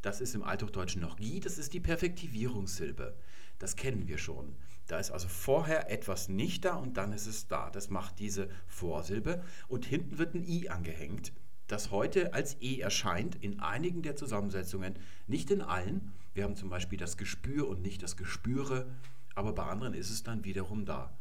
das 0.00 0.20
ist 0.20 0.34
im 0.34 0.42
Althochdeutschen 0.42 1.02
noch 1.02 1.16
Gi, 1.16 1.40
das 1.40 1.58
ist 1.58 1.74
die 1.74 1.80
Perfektivierungssilbe. 1.80 3.14
Das 3.58 3.76
kennen 3.76 4.08
wir 4.08 4.18
schon. 4.18 4.56
Da 4.86 4.98
ist 4.98 5.10
also 5.10 5.28
vorher 5.28 5.90
etwas 5.90 6.28
nicht 6.28 6.64
da 6.64 6.76
und 6.76 6.96
dann 6.96 7.12
ist 7.12 7.26
es 7.26 7.46
da. 7.46 7.70
Das 7.70 7.90
macht 7.90 8.18
diese 8.18 8.48
Vorsilbe 8.66 9.42
und 9.68 9.84
hinten 9.84 10.18
wird 10.18 10.34
ein 10.34 10.44
I 10.44 10.68
angehängt, 10.68 11.32
das 11.66 11.90
heute 11.90 12.34
als 12.34 12.60
E 12.60 12.80
erscheint 12.80 13.36
in 13.36 13.60
einigen 13.60 14.02
der 14.02 14.16
Zusammensetzungen, 14.16 14.94
nicht 15.26 15.50
in 15.50 15.62
allen. 15.62 16.12
Wir 16.34 16.44
haben 16.44 16.56
zum 16.56 16.68
Beispiel 16.68 16.98
das 16.98 17.16
Gespür 17.16 17.68
und 17.68 17.82
nicht 17.82 18.02
das 18.02 18.16
Gespüre, 18.16 18.86
aber 19.34 19.52
bei 19.52 19.64
anderen 19.64 19.94
ist 19.94 20.10
es 20.10 20.22
dann 20.22 20.44
wiederum 20.44 20.84
da. 20.84 21.16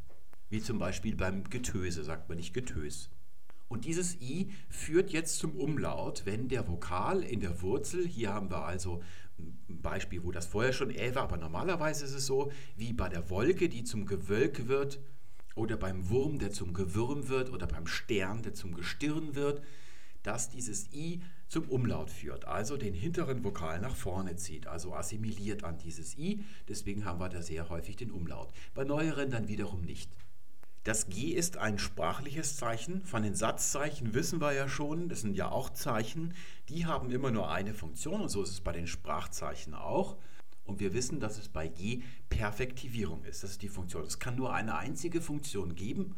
Wie 0.50 0.62
zum 0.62 0.78
Beispiel 0.78 1.16
beim 1.16 1.44
Getöse 1.50 2.04
sagt 2.04 2.30
man 2.30 2.38
nicht 2.38 2.54
Getös. 2.54 3.10
Und 3.74 3.86
dieses 3.86 4.22
I 4.22 4.52
führt 4.70 5.10
jetzt 5.10 5.40
zum 5.40 5.56
Umlaut, 5.56 6.28
wenn 6.28 6.48
der 6.48 6.68
Vokal 6.68 7.24
in 7.24 7.40
der 7.40 7.64
Wurzel, 7.64 8.08
hier 8.08 8.32
haben 8.32 8.52
wir 8.52 8.66
also 8.66 9.02
ein 9.40 9.82
Beispiel, 9.82 10.24
wo 10.24 10.32
das 10.32 10.46
vorher 10.46 10.74
schon 10.74 10.92
Ä 10.92 11.16
war, 11.16 11.24
aber 11.24 11.38
normalerweise 11.38 12.06
ist 12.06 12.14
es 12.14 12.28
so, 12.28 12.52
wie 12.76 12.94
bei 12.94 13.10
der 13.10 13.32
Wolke, 13.32 13.70
die 13.70 13.84
zum 13.84 14.06
Gewölk 14.06 14.68
wird, 14.68 15.00
oder 15.56 15.76
beim 15.76 16.08
Wurm, 16.10 16.38
der 16.38 16.52
zum 16.52 16.74
Gewürm 16.74 17.30
wird, 17.30 17.52
oder 17.52 17.66
beim 17.66 17.88
Stern, 17.88 18.44
der 18.44 18.54
zum 18.54 18.76
Gestirn 18.76 19.34
wird, 19.34 19.64
dass 20.22 20.52
dieses 20.52 20.94
I 20.94 21.22
zum 21.48 21.68
Umlaut 21.68 22.12
führt, 22.12 22.46
also 22.46 22.78
den 22.78 22.94
hinteren 22.94 23.44
Vokal 23.44 23.82
nach 23.82 23.96
vorne 23.96 24.36
zieht, 24.36 24.68
also 24.68 24.94
assimiliert 24.94 25.64
an 25.64 25.80
dieses 25.80 26.16
I. 26.16 26.46
Deswegen 26.68 27.06
haben 27.06 27.20
wir 27.20 27.30
da 27.30 27.42
sehr 27.42 27.70
häufig 27.70 27.96
den 27.96 28.12
Umlaut. 28.12 28.54
Bei 28.76 28.84
neueren 28.84 29.32
dann 29.32 29.48
wiederum 29.48 29.82
nicht. 29.82 30.12
Das 30.84 31.08
G 31.08 31.30
ist 31.30 31.56
ein 31.58 31.80
sprachliches 31.80 32.58
Zeichen. 32.58 33.06
Von 33.06 33.24
den 33.24 33.36
Satzzeichen 33.36 34.14
wissen 34.14 34.42
wir 34.42 34.52
ja 34.52 34.68
schon, 34.68 35.08
das 35.08 35.22
sind 35.22 35.36
ja 35.36 35.50
auch 35.50 35.70
Zeichen, 35.70 36.34
die 36.68 36.86
haben 36.86 37.10
immer 37.10 37.32
nur 37.32 37.50
eine 37.50 37.74
Funktion 37.74 38.20
und 38.20 38.28
so 38.28 38.44
ist 38.44 38.50
es 38.50 38.60
bei 38.60 38.74
den 38.74 38.88
Sprachzeichen 38.88 39.76
auch. 39.76 40.18
Und 40.66 40.82
wir 40.82 40.94
wissen, 40.94 41.22
dass 41.22 41.38
es 41.38 41.48
bei 41.48 41.70
G 41.70 42.04
Perfektivierung 42.30 43.24
ist. 43.24 43.44
Das 43.44 43.52
ist 43.52 43.62
die 43.62 43.70
Funktion. 43.70 44.04
Es 44.04 44.20
kann 44.20 44.36
nur 44.36 44.54
eine 44.54 44.76
einzige 44.78 45.22
Funktion 45.22 45.76
geben. 45.76 46.16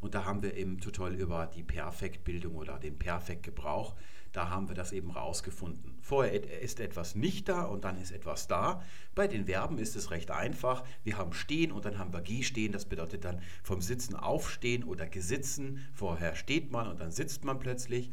Und 0.00 0.14
da 0.14 0.24
haben 0.24 0.42
wir 0.42 0.54
im 0.54 0.80
Tutorial 0.80 1.18
über 1.18 1.46
die 1.46 1.62
Perfektbildung 1.62 2.56
oder 2.56 2.78
den 2.78 2.98
Perfektgebrauch 2.98 3.94
da 4.32 4.48
haben 4.48 4.68
wir 4.68 4.74
das 4.74 4.92
eben 4.92 5.10
rausgefunden. 5.10 5.98
Vorher 6.00 6.62
ist 6.62 6.80
etwas 6.80 7.14
nicht 7.14 7.48
da 7.48 7.64
und 7.64 7.84
dann 7.84 8.00
ist 8.00 8.12
etwas 8.12 8.48
da. 8.48 8.82
Bei 9.14 9.28
den 9.28 9.44
Verben 9.44 9.78
ist 9.78 9.94
es 9.94 10.10
recht 10.10 10.30
einfach. 10.30 10.84
Wir 11.04 11.18
haben 11.18 11.34
stehen 11.34 11.70
und 11.70 11.84
dann 11.84 11.98
haben 11.98 12.12
wir 12.12 12.22
gestehen. 12.22 12.72
Das 12.72 12.86
bedeutet 12.86 13.24
dann 13.24 13.42
vom 13.62 13.82
Sitzen 13.82 14.16
aufstehen 14.16 14.84
oder 14.84 15.06
gesitzen. 15.06 15.86
Vorher 15.92 16.34
steht 16.34 16.72
man 16.72 16.88
und 16.88 17.00
dann 17.00 17.10
sitzt 17.10 17.44
man 17.44 17.58
plötzlich. 17.58 18.10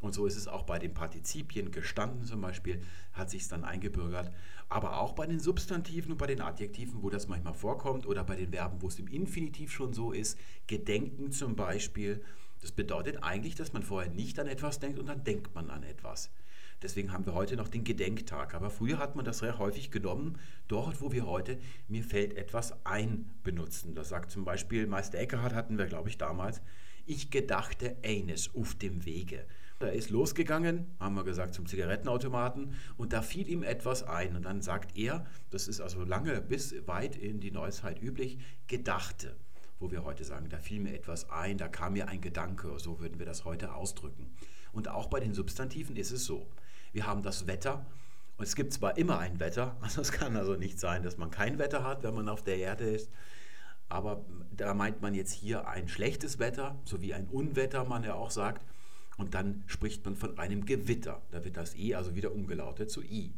Und 0.00 0.12
so 0.12 0.26
ist 0.26 0.36
es 0.36 0.48
auch 0.48 0.64
bei 0.64 0.78
den 0.78 0.92
Partizipien. 0.92 1.70
Gestanden 1.70 2.26
zum 2.26 2.42
Beispiel 2.42 2.82
hat 3.14 3.30
sich 3.30 3.42
es 3.42 3.48
dann 3.48 3.64
eingebürgert. 3.64 4.30
Aber 4.68 5.00
auch 5.00 5.12
bei 5.12 5.26
den 5.26 5.40
Substantiven 5.40 6.12
und 6.12 6.18
bei 6.18 6.26
den 6.26 6.42
Adjektiven, 6.42 7.02
wo 7.02 7.08
das 7.08 7.26
manchmal 7.26 7.54
vorkommt. 7.54 8.06
Oder 8.06 8.22
bei 8.22 8.36
den 8.36 8.50
Verben, 8.50 8.82
wo 8.82 8.88
es 8.88 8.98
im 8.98 9.06
Infinitiv 9.08 9.72
schon 9.72 9.94
so 9.94 10.12
ist. 10.12 10.38
Gedenken 10.66 11.32
zum 11.32 11.56
Beispiel. 11.56 12.22
Das 12.64 12.72
bedeutet 12.72 13.22
eigentlich, 13.22 13.56
dass 13.56 13.74
man 13.74 13.82
vorher 13.82 14.10
nicht 14.10 14.40
an 14.40 14.46
etwas 14.46 14.78
denkt 14.78 14.98
und 14.98 15.04
dann 15.06 15.22
denkt 15.22 15.54
man 15.54 15.68
an 15.68 15.82
etwas. 15.82 16.30
Deswegen 16.80 17.12
haben 17.12 17.26
wir 17.26 17.34
heute 17.34 17.56
noch 17.56 17.68
den 17.68 17.84
Gedenktag. 17.84 18.54
Aber 18.54 18.70
früher 18.70 18.96
hat 18.96 19.16
man 19.16 19.24
das 19.26 19.40
sehr 19.40 19.58
häufig 19.58 19.90
genommen, 19.90 20.38
dort, 20.66 21.02
wo 21.02 21.12
wir 21.12 21.26
heute 21.26 21.58
mir 21.88 22.02
fällt 22.02 22.38
etwas 22.38 22.72
ein 22.86 23.30
benutzen. 23.42 23.94
Das 23.94 24.08
sagt 24.08 24.30
zum 24.30 24.46
Beispiel 24.46 24.86
Meister 24.86 25.18
Eckhart, 25.18 25.52
hatten 25.52 25.76
wir, 25.76 25.84
glaube 25.84 26.08
ich, 26.08 26.16
damals. 26.16 26.62
Ich 27.04 27.30
gedachte 27.30 27.96
eines 28.02 28.54
auf 28.54 28.74
dem 28.74 29.04
Wege. 29.04 29.44
Er 29.78 29.92
ist 29.92 30.08
losgegangen, 30.08 30.86
haben 30.98 31.16
wir 31.16 31.24
gesagt, 31.24 31.52
zum 31.52 31.66
Zigarettenautomaten 31.66 32.72
und 32.96 33.12
da 33.12 33.20
fiel 33.20 33.46
ihm 33.46 33.62
etwas 33.62 34.04
ein. 34.04 34.36
Und 34.36 34.46
dann 34.46 34.62
sagt 34.62 34.96
er, 34.96 35.26
das 35.50 35.68
ist 35.68 35.82
also 35.82 36.02
lange 36.02 36.40
bis 36.40 36.74
weit 36.86 37.14
in 37.14 37.40
die 37.40 37.50
Neuzeit 37.50 38.00
üblich, 38.00 38.38
gedachte 38.68 39.36
wo 39.78 39.90
wir 39.90 40.04
heute 40.04 40.24
sagen, 40.24 40.48
da 40.48 40.58
fiel 40.58 40.80
mir 40.80 40.94
etwas 40.94 41.30
ein, 41.30 41.58
da 41.58 41.68
kam 41.68 41.94
mir 41.94 42.08
ein 42.08 42.20
Gedanke, 42.20 42.78
so 42.78 43.00
würden 43.00 43.18
wir 43.18 43.26
das 43.26 43.44
heute 43.44 43.74
ausdrücken. 43.74 44.34
Und 44.72 44.88
auch 44.88 45.06
bei 45.06 45.20
den 45.20 45.34
Substantiven 45.34 45.96
ist 45.96 46.10
es 46.10 46.24
so. 46.24 46.46
Wir 46.92 47.06
haben 47.06 47.22
das 47.22 47.46
Wetter 47.46 47.86
und 48.36 48.44
es 48.44 48.56
gibt 48.56 48.72
zwar 48.72 48.96
immer 48.96 49.18
ein 49.18 49.40
Wetter, 49.40 49.76
also 49.80 50.00
es 50.00 50.12
kann 50.12 50.36
also 50.36 50.54
nicht 50.54 50.78
sein, 50.80 51.02
dass 51.02 51.16
man 51.16 51.30
kein 51.30 51.58
Wetter 51.58 51.84
hat, 51.84 52.02
wenn 52.02 52.14
man 52.14 52.28
auf 52.28 52.42
der 52.42 52.58
Erde 52.58 52.84
ist, 52.84 53.10
aber 53.88 54.24
da 54.50 54.74
meint 54.74 55.02
man 55.02 55.14
jetzt 55.14 55.32
hier 55.32 55.68
ein 55.68 55.88
schlechtes 55.88 56.38
Wetter, 56.38 56.78
so 56.84 57.00
wie 57.00 57.14
ein 57.14 57.26
Unwetter 57.28 57.84
man 57.84 58.02
ja 58.02 58.14
auch 58.14 58.30
sagt, 58.30 58.64
und 59.16 59.34
dann 59.34 59.62
spricht 59.66 60.04
man 60.04 60.16
von 60.16 60.38
einem 60.38 60.64
Gewitter. 60.64 61.22
Da 61.30 61.44
wird 61.44 61.56
das 61.56 61.76
I 61.76 61.94
also 61.94 62.14
wieder 62.16 62.32
umgelautet 62.32 62.90
zu 62.90 63.02
I. 63.02 63.32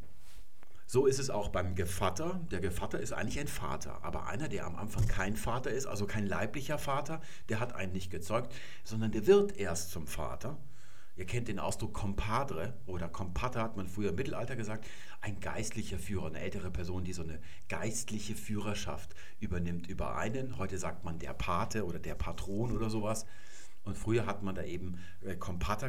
So 0.89 1.07
ist 1.07 1.19
es 1.19 1.31
auch 1.31 1.49
beim 1.49 1.75
Gevatter. 1.75 2.41
Der 2.53 2.61
Gevatter 2.61 3.01
ist 3.01 3.13
eigentlich 3.13 3.41
ein 3.41 3.49
Vater, 3.49 4.05
aber 4.05 4.27
einer, 4.27 4.49
der 4.49 4.67
am 4.67 4.77
Anfang 4.77 5.07
kein 5.09 5.37
Vater 5.37 5.71
ist, 5.71 5.87
also 5.87 6.07
kein 6.07 6.27
leiblicher 6.27 6.79
Vater, 6.79 7.21
der 7.49 7.59
hat 7.59 7.75
einen 7.75 7.93
nicht 7.93 8.11
gezeugt, 8.11 8.55
sondern 8.85 9.11
der 9.11 9.27
wird 9.27 9.57
erst 9.57 9.91
zum 9.91 10.07
Vater. 10.07 10.57
Ihr 11.17 11.25
kennt 11.25 11.49
den 11.49 11.59
Ausdruck 11.59 11.95
Compadre 11.95 12.75
oder 12.87 13.09
Compatter 13.09 13.63
hat 13.63 13.77
man 13.77 13.89
früher 13.89 14.11
im 14.11 14.17
Mittelalter 14.17 14.55
gesagt, 14.55 14.87
ein 15.23 15.41
geistlicher 15.41 15.99
Führer, 15.99 16.27
eine 16.27 16.41
ältere 16.41 16.71
Person, 16.71 17.05
die 17.05 17.15
so 17.15 17.23
eine 17.23 17.41
geistliche 17.69 18.37
Führerschaft 18.37 19.15
übernimmt 19.41 19.89
über 19.89 20.17
einen. 20.17 20.59
Heute 20.59 20.79
sagt 20.79 21.05
man 21.05 21.19
der 21.19 21.33
Pate 21.33 21.85
oder 21.87 21.99
der 21.99 22.15
Patron 22.15 22.71
oder 22.71 22.91
sowas. 22.91 23.27
Und 23.85 23.97
früher 23.97 24.27
hat 24.27 24.43
man 24.43 24.55
da 24.55 24.63
eben 24.63 24.99
äh, 25.23 25.37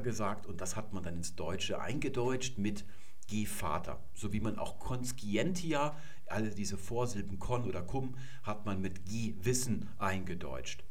gesagt 0.02 0.46
und 0.46 0.62
das 0.62 0.76
hat 0.76 0.94
man 0.94 1.04
dann 1.04 1.18
ins 1.18 1.36
Deutsche 1.36 1.82
eingedeutscht 1.82 2.58
mit 2.58 2.86
Gevater. 3.28 4.00
So 4.13 4.34
wie 4.34 4.40
man 4.40 4.58
auch 4.58 4.80
conscientia, 4.80 5.96
alle 6.28 6.50
diese 6.50 6.78
Vorsilben 6.78 7.40
con 7.40 7.66
oder 7.66 7.82
cum, 7.82 8.16
hat 8.44 8.66
man 8.66 8.82
mit 8.82 9.06
Gewissen 9.06 9.90
eingedeutscht. 9.98 10.84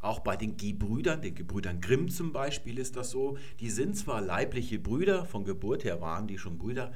Auch 0.00 0.20
bei 0.20 0.36
den 0.36 0.56
Gebrüdern, 0.56 1.22
den 1.22 1.34
Gebrüdern 1.34 1.80
Grimm 1.80 2.08
zum 2.08 2.32
Beispiel 2.32 2.78
ist 2.78 2.96
das 2.96 3.10
so, 3.10 3.38
die 3.60 3.70
sind 3.70 3.96
zwar 3.96 4.20
leibliche 4.20 4.80
Brüder, 4.80 5.24
von 5.26 5.44
Geburt 5.44 5.84
her 5.84 6.00
waren 6.00 6.26
die 6.26 6.38
schon 6.38 6.58
Brüder, 6.58 6.92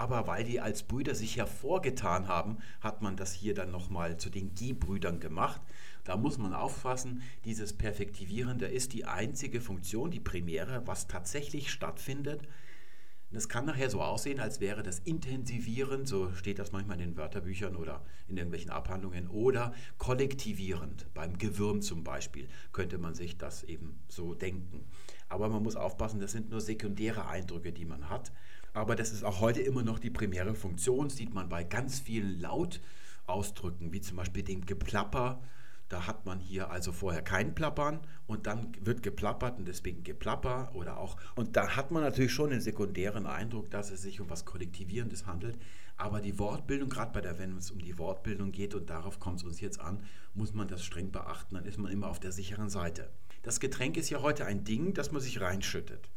aber 0.00 0.26
weil 0.26 0.44
die 0.44 0.60
als 0.60 0.82
Brüder 0.82 1.14
sich 1.14 1.36
hervorgetan 1.36 2.26
haben, 2.26 2.56
hat 2.80 3.02
man 3.02 3.16
das 3.16 3.34
hier 3.34 3.54
dann 3.54 3.70
nochmal 3.70 4.16
zu 4.16 4.30
den 4.30 4.54
Gebrüdern 4.54 5.20
gemacht. 5.20 5.60
Da 6.04 6.16
muss 6.16 6.38
man 6.38 6.54
aufpassen, 6.54 7.22
dieses 7.44 7.74
Perfektivieren, 7.74 8.58
da 8.58 8.66
ist 8.66 8.94
die 8.94 9.04
einzige 9.04 9.60
Funktion, 9.60 10.10
die 10.10 10.18
primäre, 10.18 10.86
was 10.86 11.06
tatsächlich 11.06 11.70
stattfindet, 11.70 12.48
und 13.30 13.36
es 13.36 13.48
kann 13.48 13.64
nachher 13.64 13.88
so 13.90 14.02
aussehen, 14.02 14.40
als 14.40 14.60
wäre 14.60 14.82
das 14.82 14.98
intensivierend, 14.98 16.08
so 16.08 16.32
steht 16.34 16.58
das 16.58 16.72
manchmal 16.72 17.00
in 17.00 17.10
den 17.10 17.16
Wörterbüchern 17.16 17.76
oder 17.76 18.04
in 18.26 18.36
irgendwelchen 18.36 18.70
Abhandlungen, 18.70 19.28
oder 19.28 19.72
kollektivierend. 19.98 21.06
Beim 21.14 21.38
Gewürm 21.38 21.80
zum 21.80 22.02
Beispiel 22.02 22.48
könnte 22.72 22.98
man 22.98 23.14
sich 23.14 23.38
das 23.38 23.62
eben 23.62 24.00
so 24.08 24.34
denken. 24.34 24.84
Aber 25.28 25.48
man 25.48 25.62
muss 25.62 25.76
aufpassen, 25.76 26.18
das 26.18 26.32
sind 26.32 26.50
nur 26.50 26.60
sekundäre 26.60 27.28
Eindrücke, 27.28 27.72
die 27.72 27.84
man 27.84 28.10
hat. 28.10 28.32
Aber 28.72 28.96
das 28.96 29.12
ist 29.12 29.22
auch 29.22 29.40
heute 29.40 29.60
immer 29.60 29.84
noch 29.84 30.00
die 30.00 30.10
primäre 30.10 30.54
Funktion, 30.54 31.06
das 31.06 31.16
sieht 31.16 31.32
man 31.32 31.48
bei 31.48 31.62
ganz 31.62 32.00
vielen 32.00 32.40
Lautausdrücken, 32.40 33.92
wie 33.92 34.00
zum 34.00 34.16
Beispiel 34.16 34.42
dem 34.42 34.66
Geplapper 34.66 35.40
da 35.90 36.06
hat 36.06 36.24
man 36.24 36.38
hier 36.38 36.70
also 36.70 36.92
vorher 36.92 37.20
kein 37.20 37.52
Plappern 37.52 37.98
und 38.28 38.46
dann 38.46 38.72
wird 38.80 39.02
geplappert 39.02 39.58
und 39.58 39.66
deswegen 39.66 40.04
Geplapper 40.04 40.70
oder 40.74 40.98
auch. 40.98 41.16
Und 41.34 41.56
da 41.56 41.74
hat 41.74 41.90
man 41.90 42.04
natürlich 42.04 42.32
schon 42.32 42.50
den 42.50 42.60
sekundären 42.60 43.26
Eindruck, 43.26 43.70
dass 43.72 43.90
es 43.90 44.00
sich 44.00 44.20
um 44.20 44.30
was 44.30 44.44
Kollektivierendes 44.44 45.26
handelt. 45.26 45.58
Aber 45.96 46.20
die 46.20 46.38
Wortbildung, 46.38 46.88
gerade 46.88 47.12
bei 47.12 47.20
der, 47.20 47.40
wenn 47.40 47.56
es 47.56 47.72
um 47.72 47.80
die 47.80 47.98
Wortbildung 47.98 48.52
geht 48.52 48.76
und 48.76 48.88
darauf 48.88 49.18
kommt 49.18 49.40
es 49.40 49.44
uns 49.44 49.60
jetzt 49.60 49.80
an, 49.80 50.04
muss 50.32 50.54
man 50.54 50.68
das 50.68 50.84
streng 50.84 51.10
beachten. 51.10 51.56
Dann 51.56 51.64
ist 51.64 51.76
man 51.76 51.90
immer 51.90 52.08
auf 52.08 52.20
der 52.20 52.30
sicheren 52.30 52.70
Seite. 52.70 53.10
Das 53.42 53.58
Getränk 53.58 53.96
ist 53.96 54.10
ja 54.10 54.22
heute 54.22 54.46
ein 54.46 54.62
Ding, 54.62 54.94
das 54.94 55.10
man 55.10 55.20
sich 55.20 55.40
reinschüttet. 55.40 56.08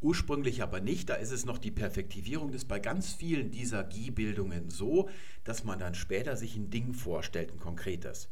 Ursprünglich 0.00 0.62
aber 0.62 0.80
nicht, 0.80 1.10
da 1.10 1.14
ist 1.14 1.30
es 1.30 1.44
noch 1.44 1.58
die 1.58 1.70
Perfektivierung. 1.70 2.54
Ist 2.54 2.68
bei 2.68 2.80
ganz 2.80 3.12
vielen 3.12 3.50
dieser 3.50 3.84
G-Bildungen 3.84 4.70
so, 4.70 5.10
dass 5.44 5.62
man 5.62 5.78
dann 5.78 5.94
später 5.94 6.36
sich 6.36 6.56
ein 6.56 6.70
Ding 6.70 6.94
vorstellt, 6.94 7.52
ein 7.52 7.60
konkretes. 7.60 8.30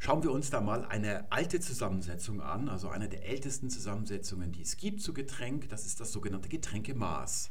Schauen 0.00 0.22
wir 0.22 0.30
uns 0.30 0.50
da 0.50 0.60
mal 0.60 0.84
eine 0.84 1.30
alte 1.32 1.58
Zusammensetzung 1.58 2.40
an, 2.40 2.68
also 2.68 2.88
eine 2.88 3.08
der 3.08 3.26
ältesten 3.26 3.68
Zusammensetzungen, 3.68 4.52
die 4.52 4.62
es 4.62 4.76
gibt 4.76 5.02
zu 5.02 5.12
Getränk. 5.12 5.68
Das 5.70 5.86
ist 5.86 5.98
das 5.98 6.12
sogenannte 6.12 6.48
Getränkemaß. 6.48 7.50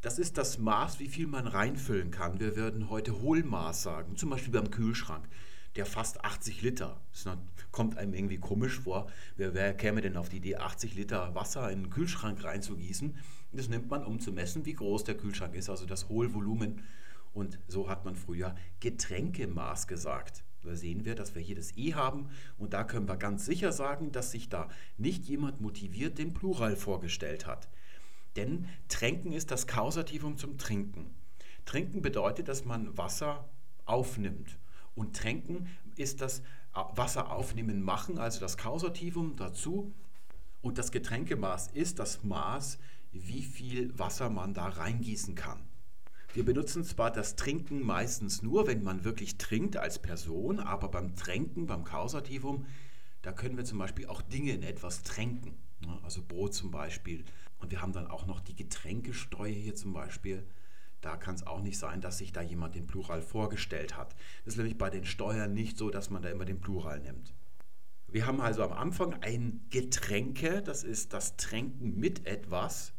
Das 0.00 0.18
ist 0.18 0.38
das 0.38 0.56
Maß, 0.56 0.98
wie 0.98 1.08
viel 1.08 1.26
man 1.26 1.46
reinfüllen 1.46 2.10
kann. 2.10 2.40
Wir 2.40 2.56
würden 2.56 2.88
heute 2.88 3.20
Hohlmaß 3.20 3.82
sagen, 3.82 4.16
zum 4.16 4.30
Beispiel 4.30 4.52
beim 4.52 4.70
Kühlschrank. 4.70 5.28
Der 5.76 5.84
fast 5.84 6.24
80 6.24 6.62
Liter. 6.62 7.00
Das 7.12 7.36
kommt 7.70 7.98
einem 7.98 8.14
irgendwie 8.14 8.38
komisch 8.38 8.80
vor. 8.80 9.08
Wer, 9.36 9.54
wer 9.54 9.74
käme 9.74 10.00
denn 10.00 10.16
auf 10.16 10.30
die 10.30 10.38
Idee, 10.38 10.56
80 10.56 10.94
Liter 10.94 11.34
Wasser 11.34 11.70
in 11.70 11.82
den 11.82 11.90
Kühlschrank 11.90 12.42
reinzugießen? 12.42 13.16
Das 13.52 13.68
nimmt 13.68 13.90
man, 13.90 14.04
um 14.04 14.20
zu 14.20 14.32
messen, 14.32 14.64
wie 14.64 14.72
groß 14.72 15.04
der 15.04 15.16
Kühlschrank 15.16 15.54
ist, 15.54 15.68
also 15.68 15.84
das 15.84 16.08
Hohlvolumen. 16.08 16.82
Und 17.34 17.60
so 17.68 17.90
hat 17.90 18.06
man 18.06 18.16
früher 18.16 18.56
Getränkemaß 18.80 19.86
gesagt. 19.86 20.44
Da 20.62 20.74
sehen 20.74 21.04
wir, 21.04 21.14
dass 21.14 21.34
wir 21.34 21.42
hier 21.42 21.56
das 21.56 21.76
E 21.76 21.94
haben 21.94 22.28
und 22.58 22.74
da 22.74 22.84
können 22.84 23.08
wir 23.08 23.16
ganz 23.16 23.46
sicher 23.46 23.72
sagen, 23.72 24.12
dass 24.12 24.30
sich 24.30 24.48
da 24.48 24.68
nicht 24.98 25.24
jemand 25.24 25.60
motiviert 25.60 26.18
den 26.18 26.34
Plural 26.34 26.76
vorgestellt 26.76 27.46
hat. 27.46 27.68
Denn 28.36 28.66
Tränken 28.88 29.32
ist 29.32 29.50
das 29.50 29.66
Kausativum 29.66 30.36
zum 30.36 30.58
Trinken. 30.58 31.10
Trinken 31.64 32.02
bedeutet, 32.02 32.48
dass 32.48 32.64
man 32.64 32.96
Wasser 32.96 33.48
aufnimmt. 33.86 34.58
Und 34.94 35.16
Tränken 35.16 35.68
ist 35.96 36.20
das 36.20 36.42
Wasser 36.72 37.32
aufnehmen 37.32 37.82
machen, 37.82 38.18
also 38.18 38.40
das 38.40 38.56
Kausativum 38.56 39.36
dazu. 39.36 39.92
Und 40.62 40.78
das 40.78 40.92
Getränkemaß 40.92 41.68
ist 41.68 41.98
das 41.98 42.22
Maß, 42.22 42.78
wie 43.12 43.42
viel 43.42 43.98
Wasser 43.98 44.30
man 44.30 44.54
da 44.54 44.66
reingießen 44.66 45.34
kann. 45.34 45.69
Wir 46.32 46.44
benutzen 46.44 46.84
zwar 46.84 47.10
das 47.10 47.34
Trinken 47.34 47.82
meistens 47.82 48.40
nur, 48.42 48.68
wenn 48.68 48.84
man 48.84 49.04
wirklich 49.04 49.36
trinkt 49.36 49.76
als 49.76 49.98
Person, 49.98 50.60
aber 50.60 50.88
beim 50.88 51.16
Tränken, 51.16 51.66
beim 51.66 51.84
Kausativum, 51.84 52.66
da 53.22 53.32
können 53.32 53.56
wir 53.56 53.64
zum 53.64 53.78
Beispiel 53.78 54.06
auch 54.06 54.22
Dinge 54.22 54.52
in 54.52 54.62
etwas 54.62 55.02
tränken. 55.02 55.56
Ne? 55.80 55.98
Also 56.04 56.22
Brot 56.22 56.54
zum 56.54 56.70
Beispiel. 56.70 57.24
Und 57.58 57.72
wir 57.72 57.82
haben 57.82 57.92
dann 57.92 58.06
auch 58.06 58.26
noch 58.26 58.40
die 58.40 58.54
Getränkesteuer 58.54 59.52
hier 59.52 59.74
zum 59.74 59.92
Beispiel. 59.92 60.46
Da 61.00 61.16
kann 61.16 61.34
es 61.34 61.46
auch 61.46 61.62
nicht 61.62 61.78
sein, 61.78 62.00
dass 62.00 62.18
sich 62.18 62.32
da 62.32 62.42
jemand 62.42 62.76
den 62.76 62.86
Plural 62.86 63.22
vorgestellt 63.22 63.96
hat. 63.96 64.14
Das 64.44 64.54
ist 64.54 64.56
nämlich 64.58 64.78
bei 64.78 64.88
den 64.88 65.04
Steuern 65.04 65.52
nicht 65.52 65.78
so, 65.78 65.90
dass 65.90 66.10
man 66.10 66.22
da 66.22 66.30
immer 66.30 66.44
den 66.44 66.60
Plural 66.60 67.00
nimmt. 67.00 67.34
Wir 68.06 68.26
haben 68.26 68.40
also 68.40 68.62
am 68.62 68.72
Anfang 68.72 69.14
ein 69.22 69.66
Getränke, 69.70 70.62
das 70.62 70.84
ist 70.84 71.12
das 71.12 71.36
Tränken 71.36 71.98
mit 71.98 72.26
etwas. 72.26 72.92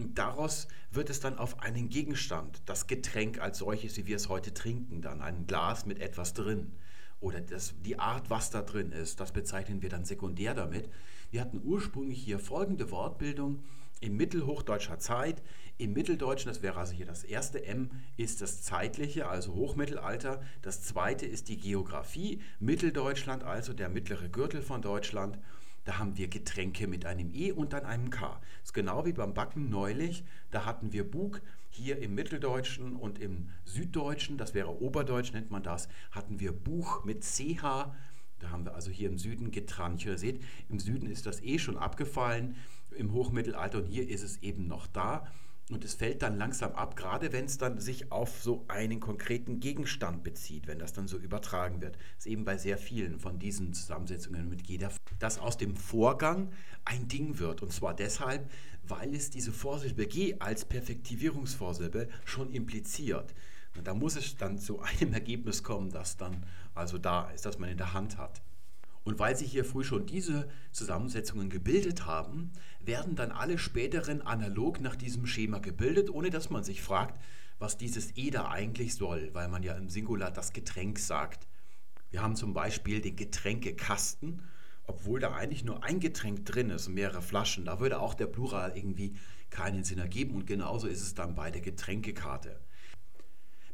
Und 0.00 0.18
daraus 0.18 0.66
wird 0.90 1.10
es 1.10 1.20
dann 1.20 1.36
auf 1.36 1.60
einen 1.60 1.90
Gegenstand, 1.90 2.62
das 2.64 2.86
Getränk 2.86 3.38
als 3.38 3.58
solches, 3.58 3.98
wie 3.98 4.06
wir 4.06 4.16
es 4.16 4.30
heute 4.30 4.54
trinken, 4.54 5.02
dann 5.02 5.20
ein 5.20 5.46
Glas 5.46 5.84
mit 5.84 6.00
etwas 6.00 6.32
drin. 6.32 6.72
Oder 7.20 7.42
das, 7.42 7.74
die 7.84 7.98
Art, 7.98 8.30
was 8.30 8.48
da 8.48 8.62
drin 8.62 8.92
ist, 8.92 9.20
das 9.20 9.32
bezeichnen 9.32 9.82
wir 9.82 9.90
dann 9.90 10.06
sekundär 10.06 10.54
damit. 10.54 10.88
Wir 11.30 11.42
hatten 11.42 11.60
ursprünglich 11.62 12.18
hier 12.18 12.38
folgende 12.38 12.90
Wortbildung 12.90 13.62
in 14.00 14.16
mittelhochdeutscher 14.16 14.98
Zeit. 14.98 15.42
Im 15.76 15.92
Mitteldeutschen, 15.92 16.50
das 16.50 16.62
wäre 16.62 16.78
also 16.78 16.94
hier 16.94 17.04
das 17.04 17.22
erste 17.22 17.62
M, 17.64 17.90
ist 18.16 18.40
das 18.40 18.62
zeitliche, 18.62 19.28
also 19.28 19.52
Hochmittelalter. 19.52 20.42
Das 20.62 20.82
zweite 20.82 21.26
ist 21.26 21.48
die 21.48 21.58
Geografie, 21.58 22.40
Mitteldeutschland, 22.58 23.44
also 23.44 23.74
der 23.74 23.90
mittlere 23.90 24.30
Gürtel 24.30 24.62
von 24.62 24.80
Deutschland. 24.80 25.38
Da 25.84 25.98
haben 25.98 26.16
wir 26.16 26.28
Getränke 26.28 26.86
mit 26.86 27.06
einem 27.06 27.32
E 27.32 27.52
und 27.52 27.72
dann 27.72 27.84
einem 27.84 28.10
K. 28.10 28.40
Das 28.60 28.68
ist 28.68 28.74
genau 28.74 29.06
wie 29.06 29.12
beim 29.12 29.34
Backen 29.34 29.70
neulich. 29.70 30.24
Da 30.50 30.64
hatten 30.64 30.92
wir 30.92 31.10
Bug 31.10 31.40
hier 31.70 31.98
im 31.98 32.14
Mitteldeutschen 32.14 32.96
und 32.96 33.18
im 33.18 33.48
Süddeutschen, 33.64 34.36
das 34.36 34.54
wäre 34.54 34.80
Oberdeutsch 34.82 35.32
nennt 35.32 35.50
man 35.50 35.62
das, 35.62 35.88
hatten 36.10 36.40
wir 36.40 36.52
Buch 36.52 37.04
mit 37.04 37.22
CH. 37.22 37.92
Da 38.40 38.50
haben 38.50 38.64
wir 38.64 38.74
also 38.74 38.90
hier 38.90 39.08
im 39.08 39.18
Süden 39.18 39.50
Getranche. 39.50 40.18
Seht, 40.18 40.42
im 40.68 40.80
Süden 40.80 41.08
ist 41.08 41.26
das 41.26 41.42
E 41.42 41.58
schon 41.58 41.76
abgefallen 41.76 42.56
im 42.96 43.12
Hochmittelalter 43.12 43.78
und 43.78 43.86
hier 43.86 44.08
ist 44.08 44.22
es 44.22 44.42
eben 44.42 44.66
noch 44.66 44.86
da. 44.86 45.26
Und 45.70 45.84
es 45.84 45.94
fällt 45.94 46.22
dann 46.22 46.36
langsam 46.36 46.72
ab, 46.72 46.96
gerade 46.96 47.32
wenn 47.32 47.44
es 47.44 47.56
dann 47.56 47.78
sich 47.78 48.10
auf 48.10 48.42
so 48.42 48.64
einen 48.66 48.98
konkreten 48.98 49.60
Gegenstand 49.60 50.24
bezieht, 50.24 50.66
wenn 50.66 50.80
das 50.80 50.92
dann 50.92 51.06
so 51.06 51.16
übertragen 51.16 51.80
wird. 51.80 51.96
Das 52.16 52.26
ist 52.26 52.32
eben 52.32 52.44
bei 52.44 52.58
sehr 52.58 52.76
vielen 52.76 53.20
von 53.20 53.38
diesen 53.38 53.72
Zusammensetzungen 53.72 54.48
mit 54.48 54.66
jeder, 54.66 54.90
dass 55.20 55.38
aus 55.38 55.56
dem 55.56 55.76
Vorgang 55.76 56.50
ein 56.84 57.06
Ding 57.06 57.38
wird. 57.38 57.62
Und 57.62 57.72
zwar 57.72 57.94
deshalb, 57.94 58.50
weil 58.82 59.14
es 59.14 59.30
diese 59.30 59.52
Vorsilbe 59.52 60.06
G 60.06 60.36
als 60.40 60.64
Perfektivierungsvorsilbe 60.64 62.08
schon 62.24 62.50
impliziert. 62.50 63.32
Und 63.76 63.86
da 63.86 63.94
muss 63.94 64.16
es 64.16 64.36
dann 64.36 64.58
zu 64.58 64.80
einem 64.80 65.12
Ergebnis 65.14 65.62
kommen, 65.62 65.90
das 65.90 66.16
dann 66.16 66.44
also 66.74 66.98
da 66.98 67.30
ist, 67.30 67.46
das 67.46 67.58
man 67.58 67.70
in 67.70 67.78
der 67.78 67.92
Hand 67.92 68.18
hat. 68.18 68.42
Und 69.04 69.18
weil 69.18 69.36
sich 69.36 69.50
hier 69.50 69.64
früh 69.64 69.82
schon 69.82 70.06
diese 70.06 70.48
Zusammensetzungen 70.72 71.48
gebildet 71.48 72.06
haben, 72.06 72.52
werden 72.80 73.16
dann 73.16 73.32
alle 73.32 73.58
späteren 73.58 74.22
analog 74.22 74.80
nach 74.80 74.96
diesem 74.96 75.26
Schema 75.26 75.58
gebildet, 75.58 76.10
ohne 76.10 76.30
dass 76.30 76.50
man 76.50 76.64
sich 76.64 76.82
fragt, 76.82 77.18
was 77.58 77.76
dieses 77.76 78.16
E 78.16 78.30
da 78.30 78.48
eigentlich 78.48 78.94
soll, 78.94 79.30
weil 79.32 79.48
man 79.48 79.62
ja 79.62 79.74
im 79.74 79.88
Singular 79.88 80.30
das 80.30 80.52
Getränk 80.52 80.98
sagt. 80.98 81.46
Wir 82.10 82.22
haben 82.22 82.36
zum 82.36 82.52
Beispiel 82.52 83.00
den 83.00 83.16
Getränkekasten, 83.16 84.42
obwohl 84.86 85.20
da 85.20 85.32
eigentlich 85.34 85.64
nur 85.64 85.84
ein 85.84 86.00
Getränk 86.00 86.44
drin 86.44 86.70
ist, 86.70 86.88
mehrere 86.88 87.22
Flaschen. 87.22 87.64
Da 87.64 87.78
würde 87.78 88.00
auch 88.00 88.14
der 88.14 88.26
Plural 88.26 88.76
irgendwie 88.76 89.14
keinen 89.50 89.84
Sinn 89.84 89.98
ergeben 89.98 90.34
und 90.34 90.46
genauso 90.46 90.88
ist 90.88 91.02
es 91.02 91.14
dann 91.14 91.34
bei 91.34 91.50
der 91.50 91.60
Getränkekarte. 91.60 92.60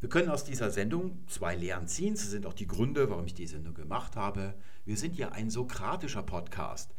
Wir 0.01 0.11
können 0.11 0.29
aus 0.29 0.45
dieser 0.45 0.71
Sendung 0.71 1.27
zwei 1.27 1.55
Lehren 1.55 1.89
ziehen. 1.89 2.15
Das 2.15 2.31
sind 2.31 2.45
auch 2.45 2.53
die 2.53 2.67
Gründe, 2.67 3.09
warum 3.09 3.25
ich 3.25 3.35
die 3.35 3.47
Sendung 3.47 3.73
gemacht 3.73 4.15
habe. 4.15 4.55
Wir 4.85 4.97
sind 4.97 5.17
ja 5.17 5.31
ein 5.31 5.49
sokratischer 5.49 6.23
Podcast. 6.23 6.95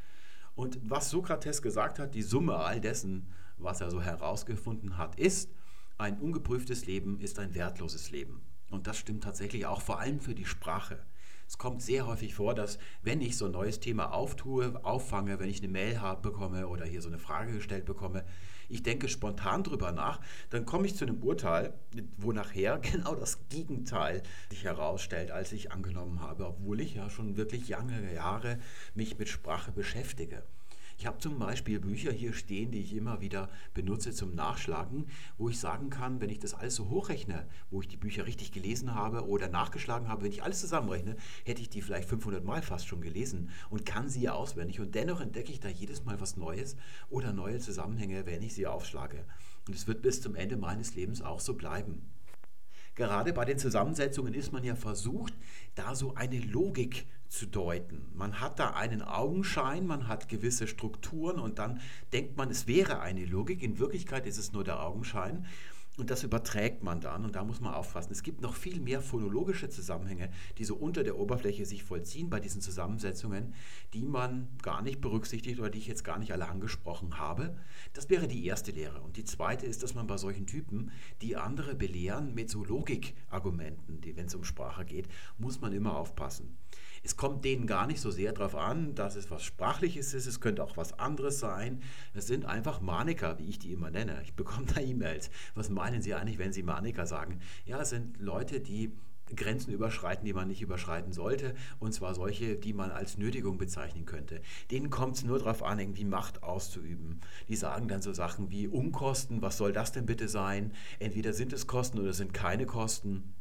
Und 0.55 0.79
was 0.81 1.11
Sokrates 1.11 1.61
gesagt 1.61 1.99
hat, 1.99 2.15
die 2.15 2.23
Summe 2.23 2.55
all 2.55 2.81
dessen, 2.81 3.27
was 3.57 3.81
er 3.81 3.91
so 3.91 4.01
herausgefunden 4.01 4.97
hat, 4.97 5.19
ist, 5.19 5.51
ein 5.99 6.19
ungeprüftes 6.19 6.87
Leben 6.87 7.19
ist 7.19 7.37
ein 7.37 7.53
wertloses 7.53 8.09
Leben. 8.09 8.41
Und 8.71 8.87
das 8.87 8.97
stimmt 8.97 9.23
tatsächlich 9.23 9.67
auch 9.67 9.81
vor 9.81 9.99
allem 9.99 10.19
für 10.19 10.33
die 10.33 10.45
Sprache. 10.45 10.99
Es 11.47 11.57
kommt 11.57 11.81
sehr 11.81 12.07
häufig 12.07 12.33
vor, 12.33 12.55
dass 12.55 12.79
wenn 13.03 13.21
ich 13.21 13.37
so 13.37 13.45
ein 13.45 13.51
neues 13.51 13.79
Thema 13.79 14.11
auftue, 14.11 14.83
auffange, 14.83 15.39
wenn 15.39 15.49
ich 15.49 15.59
eine 15.59 15.71
Mail 15.71 15.99
bekomme 16.21 16.67
oder 16.67 16.85
hier 16.85 17.01
so 17.01 17.07
eine 17.07 17.19
Frage 17.19 17.53
gestellt 17.53 17.85
bekomme, 17.85 18.25
ich 18.69 18.83
denke 18.83 19.09
spontan 19.09 19.63
drüber 19.63 19.91
nach, 19.91 20.19
dann 20.49 20.65
komme 20.65 20.87
ich 20.87 20.95
zu 20.95 21.05
einem 21.05 21.21
Urteil, 21.21 21.73
wo 22.17 22.31
nachher 22.31 22.77
genau 22.81 23.15
das 23.15 23.47
Gegenteil 23.49 24.23
sich 24.49 24.63
herausstellt, 24.63 25.31
als 25.31 25.51
ich 25.51 25.71
angenommen 25.71 26.21
habe, 26.21 26.45
obwohl 26.45 26.81
ich 26.81 26.95
ja 26.95 27.09
schon 27.09 27.37
wirklich 27.37 27.69
lange 27.69 28.13
Jahre 28.13 28.59
mich 28.95 29.17
mit 29.17 29.29
Sprache 29.29 29.71
beschäftige. 29.71 30.43
Ich 30.99 31.05
habe 31.05 31.19
zum 31.19 31.37
Beispiel 31.37 31.79
Bücher 31.79 32.11
hier 32.11 32.33
stehen, 32.33 32.71
die 32.71 32.81
ich 32.81 32.95
immer 32.95 33.21
wieder 33.21 33.49
benutze 33.75 34.13
zum 34.13 34.33
Nachschlagen, 34.33 35.05
wo 35.37 35.47
ich 35.47 35.59
sagen 35.59 35.91
kann, 35.91 36.19
wenn 36.21 36.31
ich 36.31 36.39
das 36.39 36.55
alles 36.55 36.73
so 36.73 36.89
hochrechne, 36.89 37.47
wo 37.69 37.81
ich 37.81 37.87
die 37.87 37.97
Bücher 37.97 38.25
richtig 38.25 38.51
gelesen 38.51 38.95
habe 38.95 39.27
oder 39.27 39.47
nachgeschlagen 39.47 40.07
habe, 40.07 40.23
wenn 40.23 40.31
ich 40.31 40.41
alles 40.41 40.59
zusammenrechne, 40.59 41.15
hätte 41.45 41.61
ich 41.61 41.69
die 41.69 41.83
vielleicht 41.83 42.09
500 42.09 42.43
Mal 42.43 42.63
fast 42.63 42.87
schon 42.87 43.01
gelesen 43.01 43.51
und 43.69 43.85
kann 43.85 44.09
sie 44.09 44.21
ja 44.21 44.33
auswendig. 44.33 44.79
Und 44.79 44.95
dennoch 44.95 45.21
entdecke 45.21 45.51
ich 45.51 45.59
da 45.59 45.69
jedes 45.69 46.03
Mal 46.03 46.19
was 46.19 46.35
Neues 46.35 46.75
oder 47.09 47.31
neue 47.31 47.59
Zusammenhänge, 47.59 48.25
wenn 48.25 48.41
ich 48.41 48.55
sie 48.55 48.65
aufschlage. 48.65 49.23
Und 49.67 49.75
es 49.75 49.85
wird 49.85 50.01
bis 50.01 50.23
zum 50.23 50.33
Ende 50.33 50.57
meines 50.57 50.95
Lebens 50.95 51.21
auch 51.21 51.41
so 51.41 51.53
bleiben. 51.53 52.09
Gerade 52.95 53.31
bei 53.33 53.45
den 53.45 53.59
Zusammensetzungen 53.59 54.33
ist 54.33 54.51
man 54.51 54.63
ja 54.63 54.75
versucht, 54.75 55.35
da 55.75 55.93
so 55.93 56.15
eine 56.15 56.39
Logik 56.39 57.05
zu 57.29 57.45
deuten. 57.45 58.05
Man 58.13 58.39
hat 58.39 58.59
da 58.59 58.71
einen 58.71 59.01
Augenschein, 59.01 59.85
man 59.85 60.07
hat 60.07 60.29
gewisse 60.29 60.67
Strukturen 60.67 61.39
und 61.39 61.59
dann 61.59 61.81
denkt 62.13 62.37
man, 62.37 62.49
es 62.49 62.67
wäre 62.67 62.99
eine 62.99 63.25
Logik. 63.25 63.61
In 63.63 63.79
Wirklichkeit 63.79 64.25
ist 64.25 64.37
es 64.37 64.51
nur 64.53 64.63
der 64.63 64.81
Augenschein. 64.81 65.45
Und 65.97 66.11
das 66.11 66.23
überträgt 66.23 66.83
man 66.83 67.01
dann 67.01 67.25
und 67.25 67.35
da 67.35 67.43
muss 67.43 67.59
man 67.59 67.73
aufpassen. 67.73 68.11
Es 68.11 68.21
gibt 68.21 68.41
noch 68.41 68.53
viel 68.53 68.79
mehr 68.79 69.01
phonologische 69.01 69.67
Zusammenhänge, 69.67 70.29
die 70.59 70.63
so 70.63 70.75
unter 70.75 71.03
der 71.03 71.17
Oberfläche 71.17 71.65
sich 71.65 71.83
vollziehen 71.83 72.29
bei 72.29 72.39
diesen 72.39 72.61
Zusammensetzungen, 72.61 73.55
die 73.93 74.05
man 74.05 74.47
gar 74.61 74.83
nicht 74.83 75.01
berücksichtigt 75.01 75.59
oder 75.59 75.71
die 75.71 75.79
ich 75.79 75.87
jetzt 75.87 76.03
gar 76.03 76.19
nicht 76.19 76.31
alle 76.31 76.47
angesprochen 76.47 77.17
habe. 77.17 77.57
Das 77.93 78.11
wäre 78.11 78.27
die 78.27 78.45
erste 78.45 78.71
Lehre. 78.71 79.01
Und 79.01 79.17
die 79.17 79.25
zweite 79.25 79.65
ist, 79.65 79.81
dass 79.81 79.95
man 79.95 80.05
bei 80.05 80.17
solchen 80.17 80.45
Typen, 80.45 80.91
die 81.23 81.35
andere 81.35 81.73
belehren 81.73 82.35
mit 82.35 82.51
so 82.51 82.63
Logikargumenten, 82.63 83.99
wenn 84.15 84.27
es 84.27 84.35
um 84.35 84.43
Sprache 84.43 84.85
geht, 84.85 85.07
muss 85.39 85.61
man 85.61 85.73
immer 85.73 85.97
aufpassen. 85.97 86.57
Es 87.03 87.17
kommt 87.17 87.45
denen 87.45 87.67
gar 87.67 87.87
nicht 87.87 87.99
so 87.99 88.11
sehr 88.11 88.33
darauf 88.33 88.55
an, 88.55 88.95
dass 88.95 89.15
es 89.15 89.31
was 89.31 89.43
Sprachliches 89.43 90.13
ist, 90.13 90.27
es 90.27 90.39
könnte 90.39 90.63
auch 90.63 90.77
was 90.77 90.97
anderes 90.99 91.39
sein. 91.39 91.81
Es 92.13 92.27
sind 92.27 92.45
einfach 92.45 92.81
Maniker, 92.81 93.39
wie 93.39 93.49
ich 93.49 93.59
die 93.59 93.71
immer 93.71 93.91
nenne. 93.91 94.21
Ich 94.23 94.33
bekomme 94.33 94.65
da 94.73 94.81
E-Mails. 94.81 95.29
Was 95.55 95.69
meinen 95.69 96.01
Sie 96.01 96.13
eigentlich, 96.13 96.37
wenn 96.37 96.53
Sie 96.53 96.63
Maniker 96.63 97.05
sagen? 97.05 97.39
Ja, 97.65 97.81
es 97.81 97.89
sind 97.89 98.19
Leute, 98.19 98.59
die 98.59 98.91
Grenzen 99.35 99.73
überschreiten, 99.73 100.25
die 100.25 100.33
man 100.33 100.47
nicht 100.47 100.61
überschreiten 100.61 101.11
sollte, 101.11 101.53
und 101.79 101.93
zwar 101.93 102.15
solche, 102.15 102.55
die 102.55 102.73
man 102.73 102.91
als 102.91 103.17
Nötigung 103.17 103.57
bezeichnen 103.57 104.05
könnte. 104.05 104.41
Denen 104.71 104.89
kommt 104.89 105.17
es 105.17 105.23
nur 105.23 105.39
darauf 105.39 105.63
an, 105.63 105.79
irgendwie 105.79 106.05
Macht 106.05 106.43
auszuüben. 106.43 107.19
Die 107.49 107.55
sagen 107.55 107.87
dann 107.87 108.01
so 108.01 108.13
Sachen 108.13 108.51
wie 108.51 108.67
Umkosten, 108.67 109.41
was 109.41 109.57
soll 109.57 109.73
das 109.73 109.91
denn 109.91 110.05
bitte 110.05 110.27
sein? 110.27 110.71
Entweder 110.99 111.33
sind 111.33 111.53
es 111.53 111.67
Kosten 111.67 111.99
oder 111.99 112.13
sind 112.13 112.33
keine 112.33 112.65
Kosten 112.65 113.33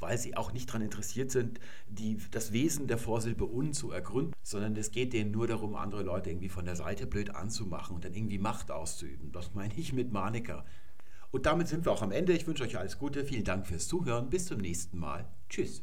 weil 0.00 0.18
sie 0.18 0.36
auch 0.36 0.52
nicht 0.52 0.68
daran 0.68 0.82
interessiert 0.82 1.30
sind, 1.30 1.60
die, 1.88 2.18
das 2.30 2.52
Wesen 2.52 2.86
der 2.86 2.98
Vorsilbe 2.98 3.44
un 3.44 3.72
zu 3.72 3.90
ergründen, 3.90 4.32
sondern 4.42 4.76
es 4.76 4.90
geht 4.90 5.12
denen 5.12 5.30
nur 5.30 5.46
darum, 5.46 5.74
andere 5.74 6.02
Leute 6.02 6.30
irgendwie 6.30 6.48
von 6.48 6.64
der 6.64 6.76
Seite 6.76 7.06
blöd 7.06 7.34
anzumachen 7.34 7.94
und 7.94 8.04
dann 8.04 8.14
irgendwie 8.14 8.38
Macht 8.38 8.70
auszuüben. 8.70 9.32
Das 9.32 9.54
meine 9.54 9.74
ich 9.76 9.92
mit 9.92 10.12
Manika. 10.12 10.64
Und 11.30 11.46
damit 11.46 11.68
sind 11.68 11.84
wir 11.84 11.92
auch 11.92 12.02
am 12.02 12.12
Ende. 12.12 12.32
Ich 12.32 12.46
wünsche 12.46 12.64
euch 12.64 12.78
alles 12.78 12.98
Gute. 12.98 13.24
Vielen 13.24 13.44
Dank 13.44 13.66
fürs 13.66 13.88
Zuhören. 13.88 14.30
Bis 14.30 14.46
zum 14.46 14.58
nächsten 14.58 14.98
Mal. 14.98 15.26
Tschüss. 15.48 15.82